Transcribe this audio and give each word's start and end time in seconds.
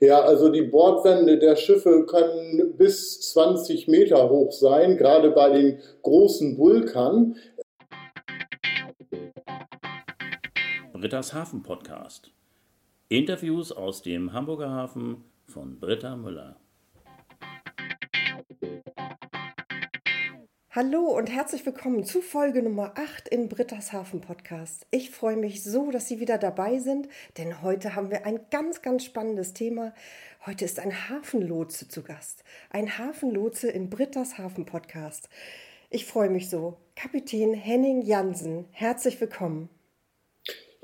Ja, 0.00 0.20
also 0.20 0.48
die 0.50 0.62
Bordwände 0.62 1.38
der 1.38 1.56
Schiffe 1.56 2.04
können 2.06 2.76
bis 2.76 3.20
20 3.32 3.86
Meter 3.88 4.28
hoch 4.28 4.52
sein, 4.52 4.96
gerade 4.96 5.30
bei 5.30 5.50
den 5.50 5.78
großen 6.02 6.58
Vulkan. 6.58 7.36
Britta's 10.92 11.32
Hafen 11.32 11.62
Podcast. 11.62 12.30
Interviews 13.08 13.70
aus 13.70 14.02
dem 14.02 14.32
Hamburger 14.32 14.70
Hafen 14.70 15.24
von 15.46 15.78
Britta 15.78 16.16
Müller. 16.16 16.56
Hallo 20.76 21.02
und 21.16 21.30
herzlich 21.30 21.64
willkommen 21.64 22.02
zu 22.02 22.20
Folge 22.20 22.60
Nummer 22.60 22.94
8 22.96 23.28
in 23.28 23.48
Britta's 23.48 23.92
Hafen 23.92 24.20
Podcast. 24.20 24.88
Ich 24.90 25.12
freue 25.12 25.36
mich 25.36 25.62
so, 25.62 25.92
dass 25.92 26.08
Sie 26.08 26.18
wieder 26.18 26.36
dabei 26.36 26.80
sind, 26.80 27.08
denn 27.38 27.62
heute 27.62 27.94
haben 27.94 28.10
wir 28.10 28.26
ein 28.26 28.40
ganz, 28.50 28.82
ganz 28.82 29.04
spannendes 29.04 29.52
Thema. 29.52 29.94
Heute 30.44 30.64
ist 30.64 30.80
ein 30.80 31.08
Hafenlotse 31.08 31.86
zu 31.86 32.02
Gast. 32.02 32.42
Ein 32.70 32.98
Hafenlotse 32.98 33.70
in 33.70 33.88
Britta's 33.88 34.36
Hafen 34.36 34.66
Podcast. 34.66 35.28
Ich 35.90 36.06
freue 36.06 36.28
mich 36.28 36.50
so. 36.50 36.76
Kapitän 36.96 37.54
Henning 37.54 38.02
Jansen, 38.02 38.64
herzlich 38.72 39.20
willkommen. 39.20 39.68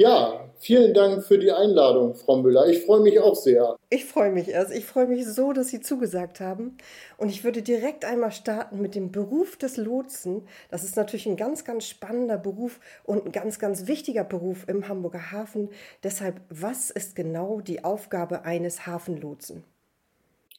Ja, 0.01 0.49
vielen 0.57 0.95
Dank 0.95 1.23
für 1.27 1.39
die 1.39 1.53
Einladung, 1.53 2.15
Frau 2.15 2.39
Müller. 2.39 2.67
Ich 2.69 2.87
freue 2.87 3.01
mich 3.01 3.21
auch 3.21 3.37
sehr. 3.37 3.77
Ich 3.91 4.07
freue 4.07 4.33
mich 4.33 4.49
erst. 4.49 4.73
Ich 4.75 4.87
freue 4.87 5.07
mich 5.07 5.27
so, 5.27 5.53
dass 5.53 5.69
Sie 5.69 5.83
zugesagt 5.83 6.41
haben. 6.41 6.79
Und 7.19 7.29
ich 7.29 7.45
würde 7.45 7.61
direkt 7.61 8.07
einmal 8.07 8.33
starten 8.33 8.81
mit 8.81 8.95
dem 8.95 9.13
Beruf 9.13 9.59
des 9.59 9.77
Lotsen. 9.77 10.49
Das 10.71 10.85
ist 10.85 10.97
natürlich 10.97 11.27
ein 11.27 11.37
ganz, 11.37 11.67
ganz 11.67 11.85
spannender 11.85 12.39
Beruf 12.39 12.81
und 13.05 13.27
ein 13.27 13.33
ganz, 13.33 13.59
ganz 13.59 13.89
wichtiger 13.89 14.25
Beruf 14.25 14.67
im 14.69 14.89
Hamburger 14.89 15.33
Hafen. 15.33 15.69
Deshalb, 16.03 16.41
was 16.49 16.89
ist 16.89 17.15
genau 17.15 17.61
die 17.61 17.85
Aufgabe 17.85 18.47
eines 18.47 18.87
Hafenlotsen? 18.87 19.65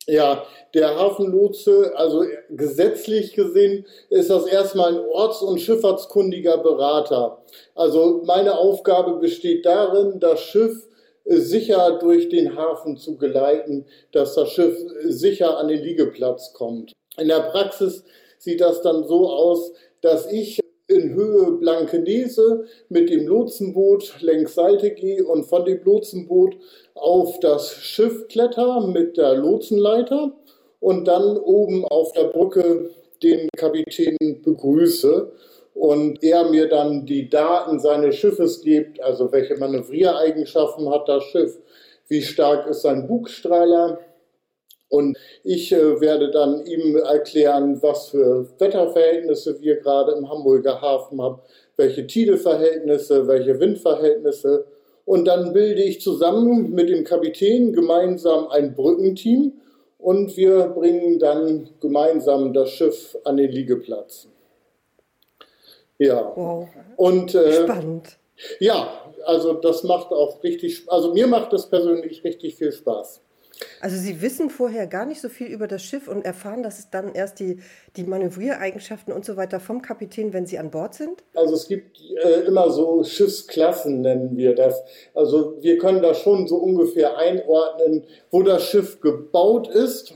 Ja, 0.07 0.45
der 0.73 0.95
Hafenlotse, 0.95 1.93
also 1.95 2.25
gesetzlich 2.49 3.33
gesehen, 3.33 3.85
ist 4.09 4.29
das 4.29 4.47
erstmal 4.47 4.93
ein 4.93 4.99
orts- 4.99 5.41
und 5.43 5.59
schifffahrtskundiger 5.59 6.57
Berater. 6.57 7.43
Also 7.75 8.23
meine 8.25 8.57
Aufgabe 8.57 9.19
besteht 9.19 9.65
darin, 9.65 10.19
das 10.19 10.39
Schiff 10.39 10.87
sicher 11.25 11.99
durch 11.99 12.29
den 12.29 12.55
Hafen 12.55 12.97
zu 12.97 13.17
geleiten, 13.17 13.85
dass 14.11 14.33
das 14.33 14.49
Schiff 14.51 14.75
sicher 15.03 15.57
an 15.57 15.67
den 15.67 15.81
Liegeplatz 15.81 16.53
kommt. 16.53 16.93
In 17.17 17.27
der 17.27 17.51
Praxis 17.51 18.03
sieht 18.39 18.61
das 18.61 18.81
dann 18.81 19.07
so 19.07 19.29
aus, 19.29 19.71
dass 20.01 20.31
ich 20.31 20.59
in 20.91 21.13
Höhe 21.13 21.53
Blankenese 21.53 22.65
mit 22.89 23.09
dem 23.09 23.27
Lotsenboot 23.27 24.21
längs 24.21 24.53
Seite 24.53 24.91
gehe 24.91 25.25
und 25.25 25.45
von 25.45 25.65
dem 25.65 25.83
Lotsenboot 25.83 26.55
auf 26.95 27.39
das 27.39 27.73
Schiff 27.73 28.27
kletter 28.27 28.85
mit 28.87 29.17
der 29.17 29.35
Lotsenleiter 29.35 30.33
und 30.79 31.07
dann 31.07 31.37
oben 31.37 31.85
auf 31.85 32.11
der 32.13 32.25
Brücke 32.25 32.89
den 33.23 33.47
Kapitän 33.55 34.17
begrüße 34.43 35.31
und 35.73 36.23
er 36.23 36.49
mir 36.49 36.67
dann 36.67 37.05
die 37.05 37.29
Daten 37.29 37.79
seines 37.79 38.15
Schiffes 38.15 38.61
gibt, 38.61 39.01
also 39.01 39.31
welche 39.31 39.55
Manövriereigenschaften 39.55 40.89
hat 40.89 41.07
das 41.07 41.23
Schiff, 41.23 41.57
wie 42.07 42.21
stark 42.21 42.67
ist 42.67 42.81
sein 42.81 43.07
Bugstrahler, 43.07 43.99
und 44.91 45.17
ich 45.43 45.71
äh, 45.71 46.01
werde 46.01 46.31
dann 46.31 46.65
ihm 46.65 46.97
erklären, 46.97 47.81
was 47.81 48.09
für 48.09 48.45
Wetterverhältnisse 48.59 49.61
wir 49.61 49.77
gerade 49.77 50.11
im 50.11 50.29
Hamburger 50.29 50.81
Hafen 50.81 51.21
haben, 51.21 51.39
welche 51.77 52.05
Tideverhältnisse, 52.05 53.25
welche 53.25 53.57
Windverhältnisse. 53.57 54.65
Und 55.05 55.25
dann 55.25 55.53
bilde 55.53 55.81
ich 55.81 56.01
zusammen 56.01 56.71
mit 56.71 56.89
dem 56.89 57.05
Kapitän 57.05 57.71
gemeinsam 57.71 58.49
ein 58.49 58.75
Brückenteam 58.75 59.53
und 59.97 60.35
wir 60.35 60.65
bringen 60.65 61.19
dann 61.19 61.69
gemeinsam 61.79 62.51
das 62.51 62.71
Schiff 62.71 63.17
an 63.23 63.37
den 63.37 63.49
Liegeplatz. 63.49 64.27
Ja. 65.99 66.33
Wow. 66.35 66.67
Und, 66.97 67.33
äh, 67.33 67.63
Spannend. 67.63 68.17
Ja, 68.59 68.89
also 69.25 69.53
das 69.53 69.83
macht 69.83 70.11
auch 70.11 70.43
richtig, 70.43 70.83
also 70.87 71.13
mir 71.13 71.27
macht 71.27 71.53
das 71.53 71.69
persönlich 71.69 72.25
richtig 72.25 72.55
viel 72.55 72.73
Spaß. 72.73 73.21
Also 73.79 73.97
Sie 73.97 74.21
wissen 74.21 74.49
vorher 74.49 74.87
gar 74.87 75.05
nicht 75.05 75.21
so 75.21 75.29
viel 75.29 75.47
über 75.47 75.67
das 75.67 75.83
Schiff 75.83 76.07
und 76.07 76.23
erfahren, 76.23 76.63
dass 76.63 76.79
es 76.79 76.89
dann 76.89 77.13
erst 77.13 77.39
die, 77.39 77.59
die 77.95 78.03
Manövriereigenschaften 78.03 79.13
und 79.13 79.25
so 79.25 79.37
weiter 79.37 79.59
vom 79.59 79.81
Kapitän, 79.81 80.33
wenn 80.33 80.45
Sie 80.45 80.57
an 80.57 80.71
Bord 80.71 80.93
sind? 80.93 81.23
Also 81.35 81.55
es 81.55 81.67
gibt 81.67 81.97
äh, 82.23 82.41
immer 82.41 82.69
so 82.71 83.03
Schiffsklassen, 83.03 84.01
nennen 84.01 84.37
wir 84.37 84.55
das. 84.55 84.81
Also 85.13 85.57
wir 85.61 85.77
können 85.77 86.01
da 86.01 86.13
schon 86.13 86.47
so 86.47 86.57
ungefähr 86.57 87.17
einordnen, 87.17 88.05
wo 88.29 88.43
das 88.43 88.63
Schiff 88.63 89.01
gebaut 89.01 89.67
ist. 89.67 90.13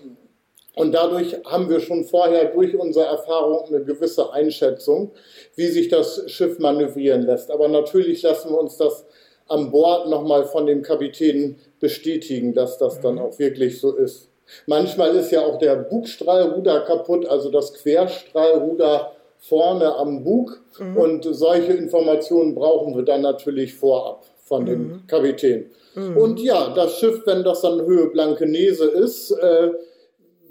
Und 0.76 0.92
dadurch 0.92 1.38
haben 1.46 1.70
wir 1.70 1.80
schon 1.80 2.04
vorher 2.04 2.52
durch 2.52 2.76
unsere 2.76 3.06
Erfahrung 3.06 3.66
eine 3.68 3.84
gewisse 3.86 4.34
Einschätzung, 4.34 5.14
wie 5.56 5.68
sich 5.68 5.88
das 5.88 6.30
Schiff 6.30 6.60
manövrieren 6.60 7.22
lässt. 7.22 7.50
Aber 7.50 7.70
natürlich 7.70 8.22
lassen 8.24 8.50
wir 8.50 8.60
uns 8.60 8.76
das 8.76 9.06
an 9.48 9.72
Bord 9.72 10.10
nochmal 10.10 10.46
von 10.46 10.66
dem 10.66 10.82
Kapitän 10.82 11.58
bestätigen, 11.80 12.54
dass 12.54 12.78
das 12.78 13.00
dann 13.02 13.20
auch 13.20 13.38
wirklich 13.40 13.80
so 13.80 13.96
ist. 13.96 14.30
Manchmal 14.68 15.16
ist 15.16 15.32
ja 15.32 15.42
auch 15.42 15.58
der 15.58 15.76
Bugstrahlruder 15.76 16.82
kaputt, 16.82 17.26
also 17.26 17.50
das 17.50 17.74
Querstrahlruder 17.74 19.12
vorne 19.40 19.96
am 19.96 20.24
Bug. 20.24 20.62
Mhm. 20.80 20.98
Und 20.98 21.28
solche 21.30 21.74
Informationen 21.74 22.56
brauchen 22.56 22.96
wir 22.96 23.04
dann 23.04 23.22
natürlich 23.22 23.74
vorab 23.74 24.26
von 24.44 24.64
mhm. 24.64 24.68
dem 24.68 25.04
Kapitän. 25.08 25.72
Mhm. 25.96 26.18
Und 26.18 26.40
ja, 26.40 26.74
das 26.74 26.98
Schiff, 26.98 27.22
wenn 27.26 27.44
das 27.44 27.62
dann 27.62 27.82
Höhe 27.86 28.08
Blankenese 28.08 28.86
ist, 28.86 29.32
äh, 29.32 29.72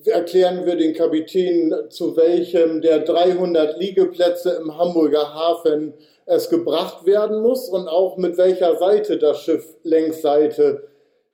erklären 0.07 0.67
wir 0.67 0.77
den 0.77 0.95
Kapitän, 0.95 1.75
zu 1.89 2.17
welchem 2.17 2.83
der 2.83 3.01
300 3.01 3.79
Liegeplätze 3.79 4.59
im 4.61 4.77
Hamburger 4.77 5.35
Hafen 5.35 5.95
es 6.27 6.49
gebracht 6.49 7.07
werden 7.07 7.43
muss 7.43 7.69
und 7.69 7.89
auch 7.89 8.17
mit 8.17 8.37
welcher 8.39 8.77
Seite 8.77 9.19
das 9.19 9.41
Schiff 9.41 9.77
Längsseite 9.83 10.89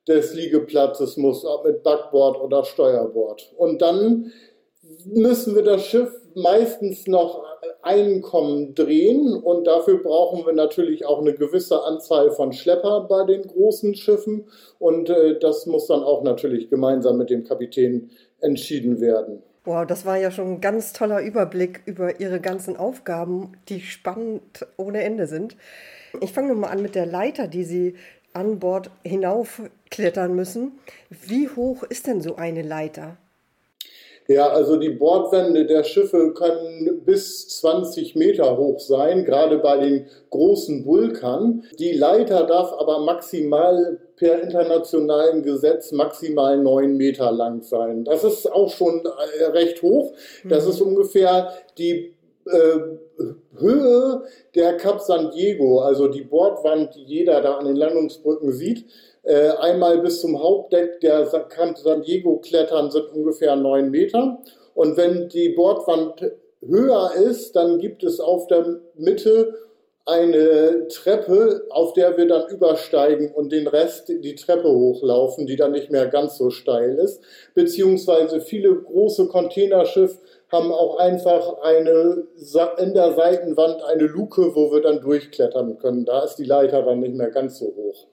des 0.08 0.34
Liegeplatzes 0.34 1.16
muss, 1.16 1.44
ob 1.44 1.64
mit 1.64 1.82
Backbord 1.82 2.40
oder 2.40 2.64
Steuerbord. 2.64 3.52
Und 3.56 3.80
dann 3.82 4.32
müssen 5.04 5.54
wir 5.54 5.62
das 5.62 5.84
Schiff 5.84 6.10
meistens 6.34 7.06
noch 7.06 7.44
Einkommen 7.82 8.74
drehen 8.74 9.34
und 9.34 9.66
dafür 9.66 10.02
brauchen 10.02 10.44
wir 10.44 10.52
natürlich 10.52 11.06
auch 11.06 11.20
eine 11.20 11.34
gewisse 11.34 11.82
Anzahl 11.82 12.30
von 12.30 12.52
Schlepper 12.52 13.06
bei 13.08 13.24
den 13.24 13.42
großen 13.42 13.94
Schiffen 13.94 14.48
und 14.78 15.08
äh, 15.08 15.38
das 15.38 15.64
muss 15.64 15.86
dann 15.86 16.02
auch 16.02 16.22
natürlich 16.22 16.68
gemeinsam 16.68 17.16
mit 17.16 17.30
dem 17.30 17.44
Kapitän 17.44 18.10
entschieden 18.40 19.00
werden. 19.00 19.42
Wow, 19.64 19.86
das 19.86 20.06
war 20.06 20.16
ja 20.16 20.30
schon 20.30 20.54
ein 20.54 20.60
ganz 20.60 20.94
toller 20.94 21.20
Überblick 21.20 21.82
über 21.84 22.18
Ihre 22.18 22.40
ganzen 22.40 22.76
Aufgaben, 22.76 23.52
die 23.68 23.82
spannend 23.82 24.66
ohne 24.76 25.02
Ende 25.02 25.26
sind. 25.26 25.56
Ich 26.20 26.32
fange 26.32 26.48
nochmal 26.48 26.72
an 26.72 26.82
mit 26.82 26.94
der 26.94 27.06
Leiter, 27.06 27.46
die 27.46 27.64
Sie 27.64 27.94
an 28.32 28.58
Bord 28.58 28.90
hinaufklettern 29.04 30.34
müssen. 30.34 30.78
Wie 31.10 31.48
hoch 31.48 31.82
ist 31.82 32.06
denn 32.06 32.22
so 32.22 32.36
eine 32.36 32.62
Leiter? 32.62 33.18
Ja, 34.30 34.48
also 34.50 34.76
die 34.76 34.90
Bordwände 34.90 35.66
der 35.66 35.82
Schiffe 35.82 36.32
können 36.34 37.02
bis 37.04 37.48
20 37.48 38.14
Meter 38.14 38.56
hoch 38.56 38.78
sein, 38.78 39.24
gerade 39.24 39.58
bei 39.58 39.76
den 39.78 40.06
großen 40.30 40.86
Vulkan. 40.86 41.64
Die 41.80 41.90
Leiter 41.90 42.46
darf 42.46 42.72
aber 42.72 43.00
maximal 43.00 43.98
per 44.14 44.40
internationalem 44.40 45.42
Gesetz 45.42 45.90
maximal 45.90 46.56
9 46.58 46.96
Meter 46.96 47.32
lang 47.32 47.62
sein. 47.62 48.04
Das 48.04 48.22
ist 48.22 48.46
auch 48.46 48.70
schon 48.70 49.02
äh, 49.04 49.46
recht 49.46 49.82
hoch. 49.82 50.12
Das 50.44 50.64
mhm. 50.64 50.70
ist 50.70 50.80
ungefähr 50.80 51.52
die 51.76 52.14
äh, 52.46 52.78
Höhe 53.58 54.22
der 54.54 54.76
Cap 54.76 55.00
San 55.00 55.30
Diego, 55.30 55.80
also 55.80 56.08
die 56.08 56.22
Bordwand, 56.22 56.94
die 56.94 57.04
jeder 57.04 57.40
da 57.40 57.54
an 57.54 57.66
den 57.66 57.76
Landungsbrücken 57.76 58.52
sieht. 58.52 58.86
Äh, 59.22 59.50
einmal 59.58 59.98
bis 59.98 60.20
zum 60.20 60.42
Hauptdeck 60.42 61.00
der 61.00 61.26
Camp 61.48 61.76
San 61.78 62.02
Diego 62.02 62.38
klettern 62.38 62.90
sind 62.90 63.12
ungefähr 63.12 63.56
neun 63.56 63.90
Meter. 63.90 64.38
Und 64.74 64.96
wenn 64.96 65.28
die 65.28 65.50
Bordwand 65.50 66.32
höher 66.66 67.12
ist, 67.14 67.54
dann 67.56 67.78
gibt 67.78 68.02
es 68.02 68.20
auf 68.20 68.46
der 68.46 68.80
Mitte 68.94 69.54
eine 70.06 70.88
Treppe, 70.88 71.66
auf 71.70 71.92
der 71.92 72.16
wir 72.16 72.26
dann 72.26 72.48
übersteigen 72.48 73.30
und 73.32 73.52
den 73.52 73.66
Rest 73.66 74.08
die 74.08 74.34
Treppe 74.34 74.68
hochlaufen, 74.68 75.46
die 75.46 75.56
dann 75.56 75.72
nicht 75.72 75.90
mehr 75.90 76.06
ganz 76.06 76.38
so 76.38 76.50
steil 76.50 76.98
ist. 76.98 77.20
Beziehungsweise 77.54 78.40
viele 78.40 78.74
große 78.74 79.28
Containerschiffe 79.28 80.18
haben 80.52 80.72
auch 80.72 80.98
einfach 80.98 81.58
eine 81.62 82.26
in 82.78 82.94
der 82.94 83.14
Seitenwand 83.14 83.82
eine 83.82 84.04
Luke, 84.04 84.54
wo 84.54 84.72
wir 84.72 84.82
dann 84.82 85.00
durchklettern 85.00 85.78
können. 85.78 86.04
Da 86.04 86.24
ist 86.24 86.36
die 86.36 86.44
Leiter 86.44 86.82
dann 86.82 87.00
nicht 87.00 87.14
mehr 87.14 87.30
ganz 87.30 87.58
so 87.58 87.66
hoch. 87.66 88.06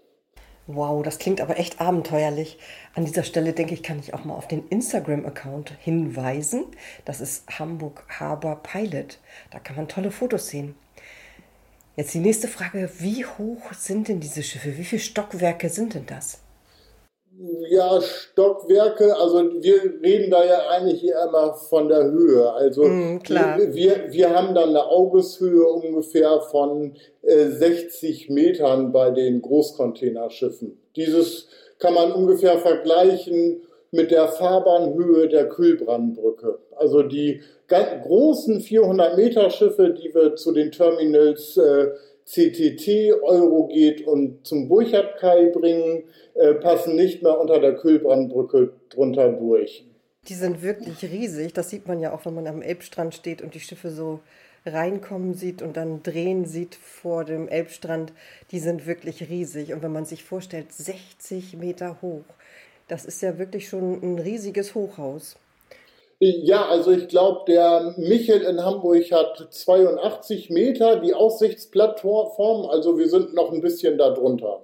Wow, 0.69 1.01
das 1.01 1.17
klingt 1.17 1.39
aber 1.39 1.57
echt 1.57 1.79
abenteuerlich. 1.79 2.59
An 2.93 3.05
dieser 3.05 3.23
Stelle 3.23 3.53
denke 3.53 3.73
ich, 3.73 3.83
kann 3.83 3.99
ich 3.99 4.13
auch 4.13 4.25
mal 4.25 4.35
auf 4.35 4.49
den 4.49 4.67
Instagram-Account 4.67 5.71
hinweisen. 5.79 6.65
Das 7.05 7.21
ist 7.21 7.47
Hamburg 7.57 8.03
Harbor 8.09 8.61
Pilot. 8.61 9.17
Da 9.49 9.59
kann 9.59 9.77
man 9.77 9.87
tolle 9.87 10.11
Fotos 10.11 10.47
sehen. 10.47 10.75
Jetzt 11.95 12.13
die 12.13 12.19
nächste 12.19 12.49
Frage, 12.49 12.91
wie 12.99 13.25
hoch 13.25 13.73
sind 13.73 14.09
denn 14.09 14.19
diese 14.19 14.43
Schiffe? 14.43 14.77
Wie 14.77 14.83
viele 14.83 15.01
Stockwerke 15.01 15.69
sind 15.69 15.95
denn 15.95 16.05
das? 16.05 16.41
Ja, 17.69 18.01
Stockwerke, 18.01 19.15
also 19.15 19.61
wir 19.61 19.99
reden 20.01 20.31
da 20.31 20.43
ja 20.43 20.69
eigentlich 20.69 21.03
immer 21.03 21.53
von 21.53 21.87
der 21.87 22.05
Höhe. 22.05 22.51
Also 22.51 22.85
mm, 22.85 23.19
wir, 23.27 24.11
wir, 24.11 24.35
haben 24.35 24.55
dann 24.55 24.69
eine 24.69 24.87
Augeshöhe 24.87 25.67
ungefähr 25.67 26.41
von 26.41 26.95
äh, 27.21 27.45
60 27.45 28.29
Metern 28.31 28.91
bei 28.91 29.11
den 29.11 29.43
Großcontainerschiffen. 29.43 30.79
Dieses 30.95 31.47
kann 31.77 31.93
man 31.93 32.11
ungefähr 32.11 32.57
vergleichen 32.57 33.61
mit 33.91 34.09
der 34.09 34.29
Fahrbahnhöhe 34.29 35.27
der 35.27 35.47
Kühlbrandbrücke. 35.47 36.57
Also 36.75 37.03
die 37.03 37.41
großen 37.67 38.61
400 38.61 39.15
Meter 39.15 39.51
Schiffe, 39.51 39.91
die 39.91 40.13
wir 40.13 40.35
zu 40.35 40.53
den 40.53 40.71
Terminals 40.71 41.55
äh, 41.57 41.89
CTT, 42.27 43.13
Eurogate 43.23 44.05
und 44.05 44.45
zum 44.45 44.67
Burchardkai 44.67 45.45
bringen, 45.45 46.03
äh, 46.33 46.55
passen 46.55 46.95
nicht 46.95 47.23
mehr 47.23 47.39
unter 47.39 47.59
der 47.59 47.75
Kühlbrandbrücke 47.75 48.73
drunter 48.89 49.31
durch. 49.31 49.85
Die 50.27 50.33
sind 50.33 50.61
wirklich 50.61 51.03
riesig. 51.03 51.53
Das 51.53 51.69
sieht 51.69 51.87
man 51.87 52.01
ja 52.01 52.13
auch, 52.13 52.25
wenn 52.25 52.35
man 52.35 52.47
am 52.47 52.61
Elbstrand 52.61 53.15
steht 53.15 53.41
und 53.41 53.55
die 53.55 53.61
Schiffe 53.61 53.91
so 53.91 54.19
reinkommen 54.65 55.35
sieht 55.35 55.61
und 55.61 55.77
dann 55.77 56.03
drehen 56.03 56.45
sieht 56.45 56.75
vor 56.75 57.23
dem 57.23 57.47
Elbstrand. 57.47 58.11
Die 58.51 58.59
sind 58.59 58.85
wirklich 58.85 59.29
riesig. 59.29 59.71
Und 59.71 59.81
wenn 59.81 59.93
man 59.93 60.03
sich 60.03 60.25
vorstellt, 60.25 60.73
60 60.73 61.55
Meter 61.55 62.01
hoch, 62.01 62.25
das 62.89 63.05
ist 63.05 63.21
ja 63.21 63.37
wirklich 63.37 63.69
schon 63.69 64.01
ein 64.01 64.19
riesiges 64.19 64.75
Hochhaus. 64.75 65.37
Ja, 66.19 66.67
also 66.67 66.91
ich 66.91 67.07
glaube, 67.09 67.41
der 67.47 67.93
Michel 67.97 68.41
in 68.41 68.63
Hamburg 68.63 69.11
hat 69.11 69.47
82 69.51 70.49
Meter, 70.49 70.99
die 70.99 71.13
Aussichtsplattform, 71.13 72.69
also 72.69 72.97
wir 72.97 73.07
sind 73.07 73.35
noch 73.35 73.51
ein 73.51 73.61
bisschen 73.61 73.99
darunter. 73.99 74.61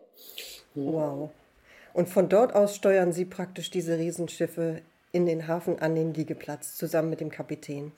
Wow. 0.73 1.29
Und 1.94 2.09
von 2.09 2.27
dort 2.27 2.55
aus 2.55 2.75
steuern 2.75 3.13
Sie 3.13 3.25
praktisch 3.25 3.69
diese 3.69 4.00
Riesenschiffe 4.00 4.81
in 5.11 5.27
den 5.27 5.47
Hafen 5.47 5.77
an 5.77 5.94
den 5.94 6.15
Liegeplatz 6.15 6.75
zusammen 6.75 7.11
mit 7.11 7.19
dem 7.21 7.29
Kapitän. 7.29 7.91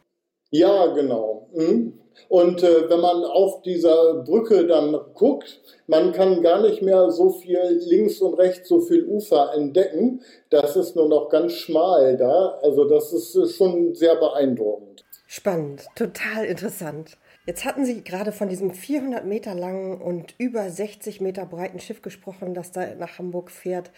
Ja, 0.51 0.88
genau. 0.88 1.50
Mhm. 1.53 2.00
Und 2.30 2.63
äh, 2.63 2.89
wenn 2.89 3.01
man 3.01 3.24
auf 3.25 3.62
dieser 3.62 4.24
Brücke 4.24 4.65
dann 4.65 4.97
guckt, 5.13 5.62
man 5.88 6.13
kann 6.13 6.42
gar 6.42 6.62
nicht 6.62 6.81
mehr 6.81 7.12
so 7.12 7.30
viel 7.30 7.59
links 7.86 8.21
und 8.21 8.36
rechts 8.36 8.69
so 8.69 8.80
viel 8.80 9.06
Ufer 9.06 9.53
entdecken. 9.53 10.21
Das 10.50 10.75
ist 10.75 10.95
nur 10.95 11.09
noch 11.09 11.30
ganz 11.30 11.53
schmal 11.53 12.18
da. 12.18 12.59
Also 12.62 12.86
das 12.86 13.12
ist 13.12 13.56
schon 13.56 13.94
sehr 13.95 14.15
beeindruckend. 14.15 15.06
Spannend, 15.27 15.86
total 15.95 16.45
interessant. 16.45 17.18
Jetzt 17.45 17.65
hatten 17.65 17.86
Sie 17.86 18.03
gerade 18.03 18.31
von 18.31 18.50
diesem 18.50 18.71
400 18.71 19.25
Meter 19.25 19.53
langen 19.53 20.01
und 20.01 20.33
über 20.39 20.69
60 20.69 21.21
Meter 21.21 21.45
breiten 21.45 21.80
Schiff 21.80 22.01
gesprochen, 22.01 22.53
das 22.53 22.71
da 22.71 22.95
nach 22.95 23.19
Hamburg 23.19 23.51
fährt 23.51 23.91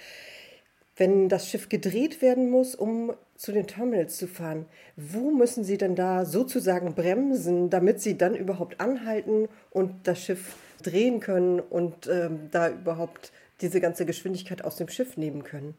wenn 0.98 1.30
das 1.30 1.48
Schiff 1.48 1.70
gedreht 1.70 2.22
werden 2.22 2.50
muss, 2.50 2.76
um 2.76 3.14
zu 3.36 3.52
den 3.52 3.68
Terminals 3.68 4.18
zu 4.18 4.28
fahren, 4.28 4.66
wo 4.96 5.32
müssen 5.32 5.64
Sie 5.64 5.78
denn 5.78 5.96
da 5.96 6.26
sozusagen 6.26 6.96
bremsen, 6.96 7.70
damit 7.70 8.02
Sie 8.02 8.18
dann 8.18 8.36
überhaupt 8.36 8.82
anhalten 8.82 9.48
und 9.70 10.08
das 10.08 10.24
Schiff 10.24 10.56
drehen 10.84 11.20
können 11.20 11.60
und 11.60 12.08
ähm, 12.08 12.50
da 12.52 12.70
überhaupt 12.70 13.32
diese 13.62 13.80
ganze 13.80 14.06
Geschwindigkeit 14.06 14.64
aus 14.64 14.78
dem 14.78 14.90
Schiff 14.90 15.18
nehmen 15.18 15.44
können? 15.44 15.76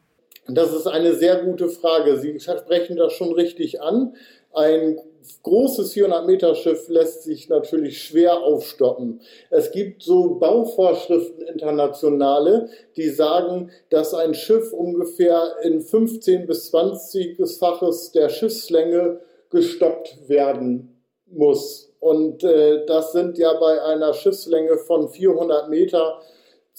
Das 0.51 0.73
ist 0.73 0.87
eine 0.87 1.15
sehr 1.15 1.43
gute 1.43 1.69
Frage. 1.69 2.17
Sie 2.17 2.39
sprechen 2.39 2.97
das 2.97 3.13
schon 3.13 3.33
richtig 3.33 3.81
an. 3.81 4.15
Ein 4.53 4.99
großes 5.43 5.93
400 5.93 6.25
Meter 6.25 6.55
Schiff 6.55 6.87
lässt 6.89 7.23
sich 7.23 7.49
natürlich 7.49 8.01
schwer 8.01 8.39
aufstoppen. 8.39 9.21
Es 9.49 9.71
gibt 9.71 10.01
so 10.01 10.35
Bauvorschriften 10.35 11.45
internationale, 11.45 12.69
die 12.95 13.09
sagen, 13.09 13.69
dass 13.89 14.13
ein 14.13 14.33
Schiff 14.33 14.73
ungefähr 14.73 15.55
in 15.63 15.81
15 15.81 16.47
bis 16.47 16.73
20-faches 16.73 18.11
der 18.13 18.29
Schiffslänge 18.29 19.19
gestoppt 19.51 20.27
werden 20.27 20.99
muss. 21.27 21.91
Und 21.99 22.43
äh, 22.43 22.85
das 22.85 23.11
sind 23.11 23.37
ja 23.37 23.53
bei 23.59 23.83
einer 23.83 24.13
Schiffslänge 24.13 24.77
von 24.77 25.09
400 25.09 25.69
Meter 25.69 26.21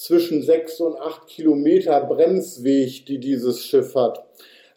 zwischen 0.00 0.40
6 0.40 0.80
und 0.80 0.96
8 0.96 1.26
Kilometer 1.26 2.00
Bremsweg, 2.00 3.04
die 3.04 3.18
dieses 3.18 3.62
Schiff 3.62 3.94
hat. 3.94 4.24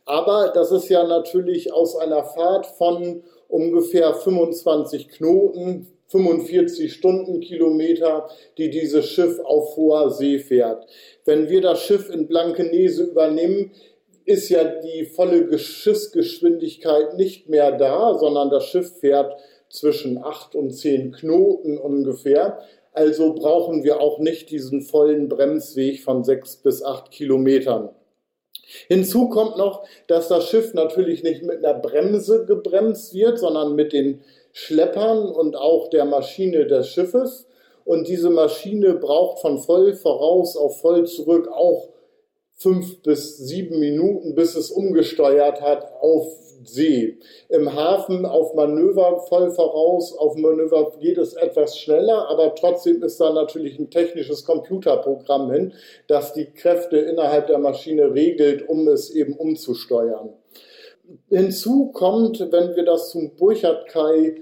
Aber 0.04 0.52
das 0.54 0.74
ist 0.74 0.90
ja 0.90 1.08
natürlich 1.08 1.72
aus 1.72 1.96
einer 1.96 2.26
Fahrt 2.26 2.66
von 2.66 3.24
ungefähr 3.48 4.14
25 4.14 5.08
Knoten, 5.08 5.88
45 6.08 6.92
Stundenkilometer, 6.92 8.28
die 8.58 8.70
dieses 8.70 9.06
Schiff 9.06 9.40
auf 9.40 9.78
hoher 9.78 10.10
See 10.10 10.40
fährt. 10.40 10.86
Wenn 11.24 11.48
wir 11.48 11.62
das 11.62 11.82
Schiff 11.82 12.10
in 12.10 12.28
Blankenese 12.28 13.04
übernehmen, 13.04 13.72
ist 14.26 14.50
ja 14.50 14.66
die 14.66 15.06
volle 15.06 15.58
Schiffsgeschwindigkeit 15.58 17.16
nicht 17.16 17.48
mehr 17.48 17.72
da, 17.72 18.18
sondern 18.18 18.50
das 18.50 18.66
Schiff 18.66 19.00
fährt 19.00 19.38
zwischen 19.70 20.18
8 20.18 20.54
und 20.56 20.72
10 20.72 21.14
Knoten 21.14 21.78
ungefähr. 21.78 22.60
Also 22.94 23.34
brauchen 23.34 23.84
wir 23.84 24.00
auch 24.00 24.20
nicht 24.20 24.52
diesen 24.52 24.82
vollen 24.82 25.28
Bremsweg 25.28 26.02
von 26.02 26.24
6 26.24 26.58
bis 26.58 26.84
8 26.84 27.10
Kilometern. 27.12 27.90
Hinzu 28.88 29.30
kommt 29.30 29.58
noch, 29.58 29.84
dass 30.08 30.28
das 30.28 30.48
Schiff 30.48 30.74
natürlich 30.74 31.24
nicht 31.24 31.44
mit 31.44 31.64
einer 31.64 31.80
Bremse 31.80 32.46
gebremst 32.46 33.14
wird, 33.14 33.40
sondern 33.40 33.76
mit 33.76 33.94
den 33.94 34.22
Schleppern 34.52 35.26
und 35.26 35.56
auch 35.56 35.90
der 35.90 36.06
Maschine 36.06 36.66
des 36.68 36.88
Schiffes. 36.88 37.48
Und 37.84 38.08
diese 38.08 38.30
Maschine 38.30 38.94
braucht 38.94 39.40
von 39.40 39.58
voll 39.58 39.94
voraus 39.94 40.56
auf 40.56 40.80
voll 40.80 41.06
zurück 41.06 41.48
auch 41.48 41.90
fünf 42.64 43.04
bis 43.04 43.38
sieben 43.38 43.80
Minuten, 43.80 44.34
bis 44.36 44.56
es 44.56 44.72
umgesteuert 44.72 45.62
hat 45.62 45.92
auf 46.02 46.40
See. 46.66 47.18
Im 47.50 47.74
Hafen 47.74 48.26
auf 48.26 48.54
Manöver 48.54 49.26
voll 49.28 49.52
voraus, 49.52 50.18
auf 50.18 50.36
Manöver 50.38 50.94
geht 51.02 51.18
es 51.18 51.34
etwas 51.34 51.78
schneller, 51.78 52.30
aber 52.30 52.56
trotzdem 52.56 53.04
ist 53.04 53.20
da 53.20 53.34
natürlich 53.34 53.78
ein 53.78 53.90
technisches 53.90 54.46
Computerprogramm 54.46 55.52
hin, 55.52 55.74
das 56.08 56.32
die 56.32 56.46
Kräfte 56.46 56.98
innerhalb 56.98 57.48
der 57.48 57.60
Maschine 57.60 58.14
regelt, 58.14 58.68
um 58.70 58.88
es 58.88 59.10
eben 59.10 59.34
umzusteuern. 59.34 60.30
Hinzu 61.30 61.92
kommt, 61.92 62.40
wenn 62.40 62.78
wir 62.78 62.86
das 62.86 63.10
zum 63.10 63.36
Burchardkai 63.36 64.42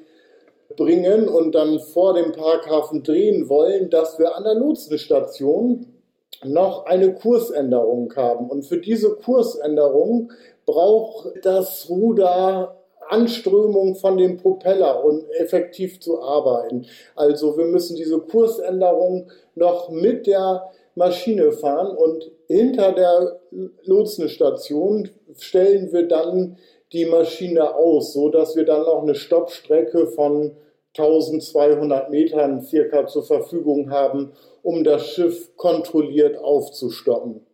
bringen 0.77 1.27
und 1.27 1.55
dann 1.55 1.79
vor 1.79 2.13
dem 2.13 2.33
Parkhafen 2.33 3.01
drehen 3.01 3.49
wollen, 3.49 3.89
dass 3.89 4.19
wir 4.19 4.35
an 4.37 4.43
der 4.43 4.55
Lotsenstation 4.55 6.00
noch 6.43 6.85
eine 6.85 7.13
Kursänderung 7.13 8.13
haben. 8.15 8.49
Und 8.49 8.63
für 8.65 8.77
diese 8.77 9.15
Kursänderung 9.15 10.31
braucht 10.65 11.33
das 11.43 11.87
Ruder 11.89 12.77
Anströmung 13.09 13.95
von 13.95 14.17
dem 14.17 14.37
Propeller 14.37 15.03
um 15.03 15.25
effektiv 15.37 15.99
zu 15.99 16.21
arbeiten. 16.21 16.85
Also 17.15 17.57
wir 17.57 17.65
müssen 17.65 17.97
diese 17.97 18.19
Kursänderung 18.19 19.29
noch 19.55 19.89
mit 19.89 20.27
der 20.27 20.71
Maschine 20.95 21.51
fahren 21.51 21.95
und 21.95 22.31
hinter 22.47 22.93
der 22.93 23.39
Lotsenstation 23.83 25.09
stellen 25.37 25.91
wir 25.91 26.07
dann 26.07 26.57
die 26.93 27.05
Maschine 27.05 27.75
aus, 27.75 28.13
so 28.13 28.29
dass 28.29 28.55
wir 28.55 28.65
dann 28.65 28.81
noch 28.81 29.01
eine 29.01 29.15
Stoppstrecke 29.15 30.07
von 30.07 30.55
1200 30.97 32.09
Metern 32.09 32.61
circa 32.61 33.07
zur 33.07 33.23
Verfügung 33.23 33.91
haben, 33.91 34.33
um 34.61 34.83
das 34.83 35.07
Schiff 35.07 35.55
kontrolliert 35.55 36.37
aufzustoppen. 36.37 37.45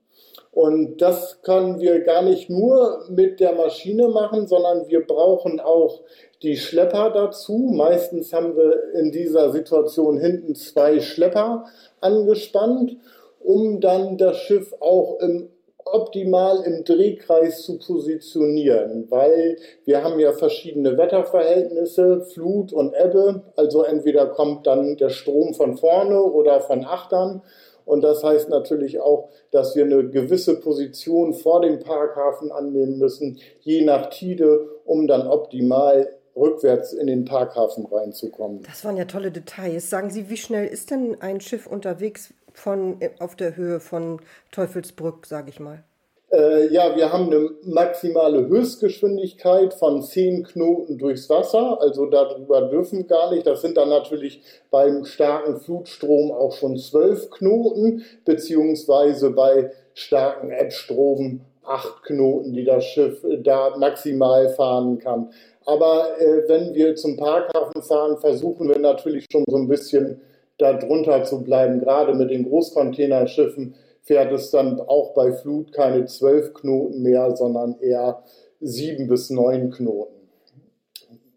Und 0.52 0.98
das 1.04 1.44
können 1.44 1.80
wir 1.80 2.02
gar 2.02 2.24
nicht 2.24 2.50
nur 2.50 3.06
mit 3.10 3.40
der 3.40 3.54
Maschine 3.54 4.08
machen, 4.08 4.48
sondern 4.48 4.88
wir 4.88 5.06
brauchen 5.06 5.60
auch 5.60 6.02
die 6.42 6.58
Schlepper 6.58 7.12
dazu. 7.12 7.70
Meistens 7.72 8.34
haben 8.34 8.56
wir 8.56 8.94
in 8.96 9.12
dieser 9.12 9.52
Situation 9.52 10.18
hinten 10.18 10.56
zwei 10.56 11.00
Schlepper 11.00 11.66
angespannt, 12.02 12.98
um 13.40 13.80
dann 13.82 14.18
das 14.18 14.38
Schiff 14.38 14.74
auch 14.80 15.20
im 15.20 15.50
optimal 15.94 16.64
im 16.64 16.84
Drehkreis 16.84 17.64
zu 17.64 17.80
positionieren, 17.80 19.08
weil 19.10 19.58
wir 19.86 20.04
haben 20.04 20.20
ja 20.20 20.32
verschiedene 20.34 20.98
Wetterverhältnisse, 20.98 22.22
Flut 22.22 22.74
und 22.74 22.94
Ebbe, 22.94 23.44
also 23.56 23.84
entweder 23.84 24.28
kommt 24.28 24.68
dann 24.68 24.98
der 24.98 25.10
Strom 25.10 25.54
von 25.54 25.78
vorne 25.78 26.22
oder 26.22 26.62
von 26.62 26.86
Achtern 26.86 27.42
und 27.88 28.02
das 28.02 28.22
heißt 28.22 28.50
natürlich 28.50 29.00
auch, 29.00 29.30
dass 29.52 29.78
wir 29.78 29.86
eine 29.86 30.10
gewisse 30.10 30.60
Position 30.60 31.34
vor 31.34 31.62
dem 31.62 31.80
Parkhafen 31.80 32.52
annehmen 32.52 32.98
müssen, 32.98 33.40
je 33.62 33.82
nach 33.86 34.10
Tide, 34.10 34.68
um 34.84 35.08
dann 35.08 35.26
optimal 35.26 36.10
rückwärts 36.36 36.92
in 36.92 37.08
den 37.08 37.24
Parkhafen 37.24 37.86
reinzukommen. 37.86 38.62
Das 38.64 38.84
waren 38.84 38.98
ja 38.98 39.06
tolle 39.06 39.32
Details. 39.32 39.90
Sagen 39.90 40.10
Sie, 40.10 40.30
wie 40.30 40.36
schnell 40.36 40.68
ist 40.68 40.92
denn 40.92 41.22
ein 41.22 41.40
Schiff 41.40 41.66
unterwegs 41.66 42.34
von, 42.58 43.00
auf 43.20 43.36
der 43.36 43.56
Höhe 43.56 43.80
von 43.80 44.20
Teufelsbrück, 44.52 45.26
sage 45.26 45.50
ich 45.50 45.60
mal? 45.60 45.84
Äh, 46.32 46.68
ja, 46.74 46.94
wir 46.96 47.14
haben 47.14 47.28
eine 47.28 47.52
maximale 47.64 48.48
Höchstgeschwindigkeit 48.48 49.74
von 49.74 50.02
10 50.02 50.44
Knoten 50.44 50.98
durchs 50.98 51.30
Wasser. 51.30 51.80
Also 51.80 52.08
darüber 52.08 52.64
dürfen 52.64 53.08
gar 53.08 53.32
nicht. 53.32 53.48
Das 53.48 53.62
sind 53.62 53.78
dann 53.78 53.90
natürlich 53.90 54.42
beim 54.70 55.06
starken 55.06 55.58
Flutstrom 55.60 56.32
auch 56.32 56.52
schon 56.52 56.78
12 56.78 57.30
Knoten, 57.30 58.04
beziehungsweise 58.26 59.30
bei 59.30 59.72
starken 59.94 60.52
Ebbstrom 60.52 61.42
acht 61.64 62.04
Knoten, 62.04 62.54
die 62.54 62.66
das 62.66 62.86
Schiff 62.86 63.26
da 63.44 63.78
maximal 63.78 64.50
fahren 64.50 65.00
kann. 65.00 65.32
Aber 65.66 66.20
äh, 66.20 66.48
wenn 66.48 66.74
wir 66.74 66.96
zum 66.96 67.18
Parkhafen 67.18 67.82
fahren, 67.84 68.18
versuchen 68.18 68.70
wir 68.70 68.80
natürlich 68.80 69.26
schon 69.32 69.44
so 69.48 69.58
ein 69.58 69.68
bisschen 69.68 70.22
darunter 70.58 71.24
zu 71.24 71.44
bleiben. 71.44 71.80
Gerade 71.80 72.14
mit 72.14 72.30
den 72.30 72.48
Großcontainerschiffen 72.48 73.76
fährt 74.02 74.32
es 74.32 74.52
dann 74.52 74.80
auch 74.80 75.14
bei 75.14 75.34
Flut 75.34 75.72
keine 75.72 76.06
zwölf 76.06 76.54
Knoten 76.54 77.02
mehr, 77.02 77.36
sondern 77.36 77.78
eher 77.80 78.24
sieben 78.60 79.08
bis 79.08 79.30
neun 79.30 79.72
Knoten. 79.72 80.16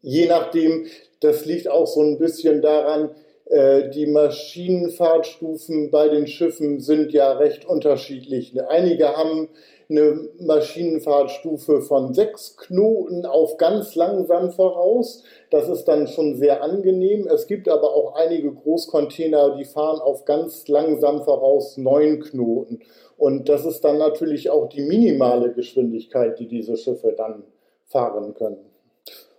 Je 0.02 0.26
nachdem, 0.26 0.86
das 1.20 1.44
liegt 1.44 1.68
auch 1.68 1.86
so 1.86 2.00
ein 2.00 2.18
bisschen 2.18 2.62
daran, 2.62 3.10
äh, 3.46 3.90
die 3.90 4.06
Maschinenfahrtstufen 4.06 5.90
bei 5.90 6.08
den 6.08 6.26
Schiffen 6.26 6.80
sind 6.80 7.12
ja 7.12 7.32
recht 7.32 7.64
unterschiedlich. 7.64 8.54
Einige 8.68 9.16
haben 9.16 9.48
eine 9.90 10.28
Maschinenfahrtstufe 10.38 11.82
von 11.82 12.14
sechs 12.14 12.56
Knoten 12.56 13.26
auf 13.26 13.56
ganz 13.56 13.94
langsam 13.94 14.52
voraus. 14.52 15.24
Das 15.50 15.68
ist 15.68 15.84
dann 15.84 16.06
schon 16.06 16.36
sehr 16.36 16.62
angenehm. 16.62 17.26
Es 17.26 17.46
gibt 17.46 17.68
aber 17.68 17.94
auch 17.94 18.14
einige 18.14 18.52
Großcontainer, 18.52 19.56
die 19.56 19.64
fahren 19.64 20.00
auf 20.00 20.24
ganz 20.24 20.68
langsam 20.68 21.24
voraus 21.24 21.76
neun 21.76 22.20
Knoten. 22.20 22.80
Und 23.16 23.48
das 23.48 23.66
ist 23.66 23.82
dann 23.82 23.98
natürlich 23.98 24.48
auch 24.48 24.68
die 24.68 24.82
minimale 24.82 25.52
Geschwindigkeit, 25.52 26.38
die 26.38 26.46
diese 26.46 26.76
Schiffe 26.76 27.12
dann 27.16 27.42
fahren 27.86 28.34
können 28.34 28.69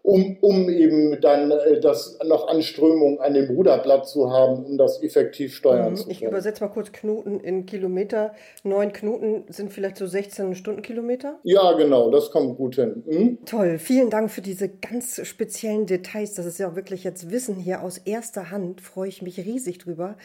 um, 0.03 0.37
um 0.41 0.69
eben 0.69 1.19
dann 1.21 1.51
äh, 1.51 1.79
das 1.79 2.17
noch 2.25 2.47
Anströmung 2.47 3.19
an 3.19 3.33
dem 3.33 3.49
Ruderblatt 3.49 4.07
zu 4.07 4.31
haben, 4.31 4.65
um 4.65 4.77
das 4.77 5.01
effektiv 5.03 5.55
steuern 5.55 5.91
mhm. 5.91 5.95
zu 5.95 6.03
können. 6.03 6.11
Ich 6.11 6.23
übersetze 6.23 6.63
mal 6.63 6.69
kurz 6.69 6.91
Knoten 6.91 7.39
in 7.39 7.65
Kilometer. 7.65 8.33
Neun 8.63 8.93
Knoten 8.93 9.43
sind 9.49 9.71
vielleicht 9.71 9.97
so 9.97 10.07
16 10.07 10.55
Stundenkilometer? 10.55 11.39
Ja, 11.43 11.73
genau, 11.73 12.09
das 12.09 12.31
kommt 12.31 12.57
gut 12.57 12.75
hin. 12.75 13.03
Mhm. 13.05 13.37
Toll, 13.45 13.77
vielen 13.77 14.09
Dank 14.09 14.31
für 14.31 14.41
diese 14.41 14.69
ganz 14.69 15.25
speziellen 15.25 15.85
Details. 15.85 16.33
Das 16.33 16.45
ist 16.45 16.59
ja 16.59 16.69
auch 16.69 16.75
wirklich 16.75 17.03
jetzt 17.03 17.31
Wissen 17.31 17.55
hier 17.55 17.83
aus 17.83 17.97
erster 17.97 18.51
Hand. 18.51 18.81
Freue 18.81 19.09
ich 19.09 19.21
mich 19.21 19.37
riesig 19.37 19.77
drüber. 19.77 20.17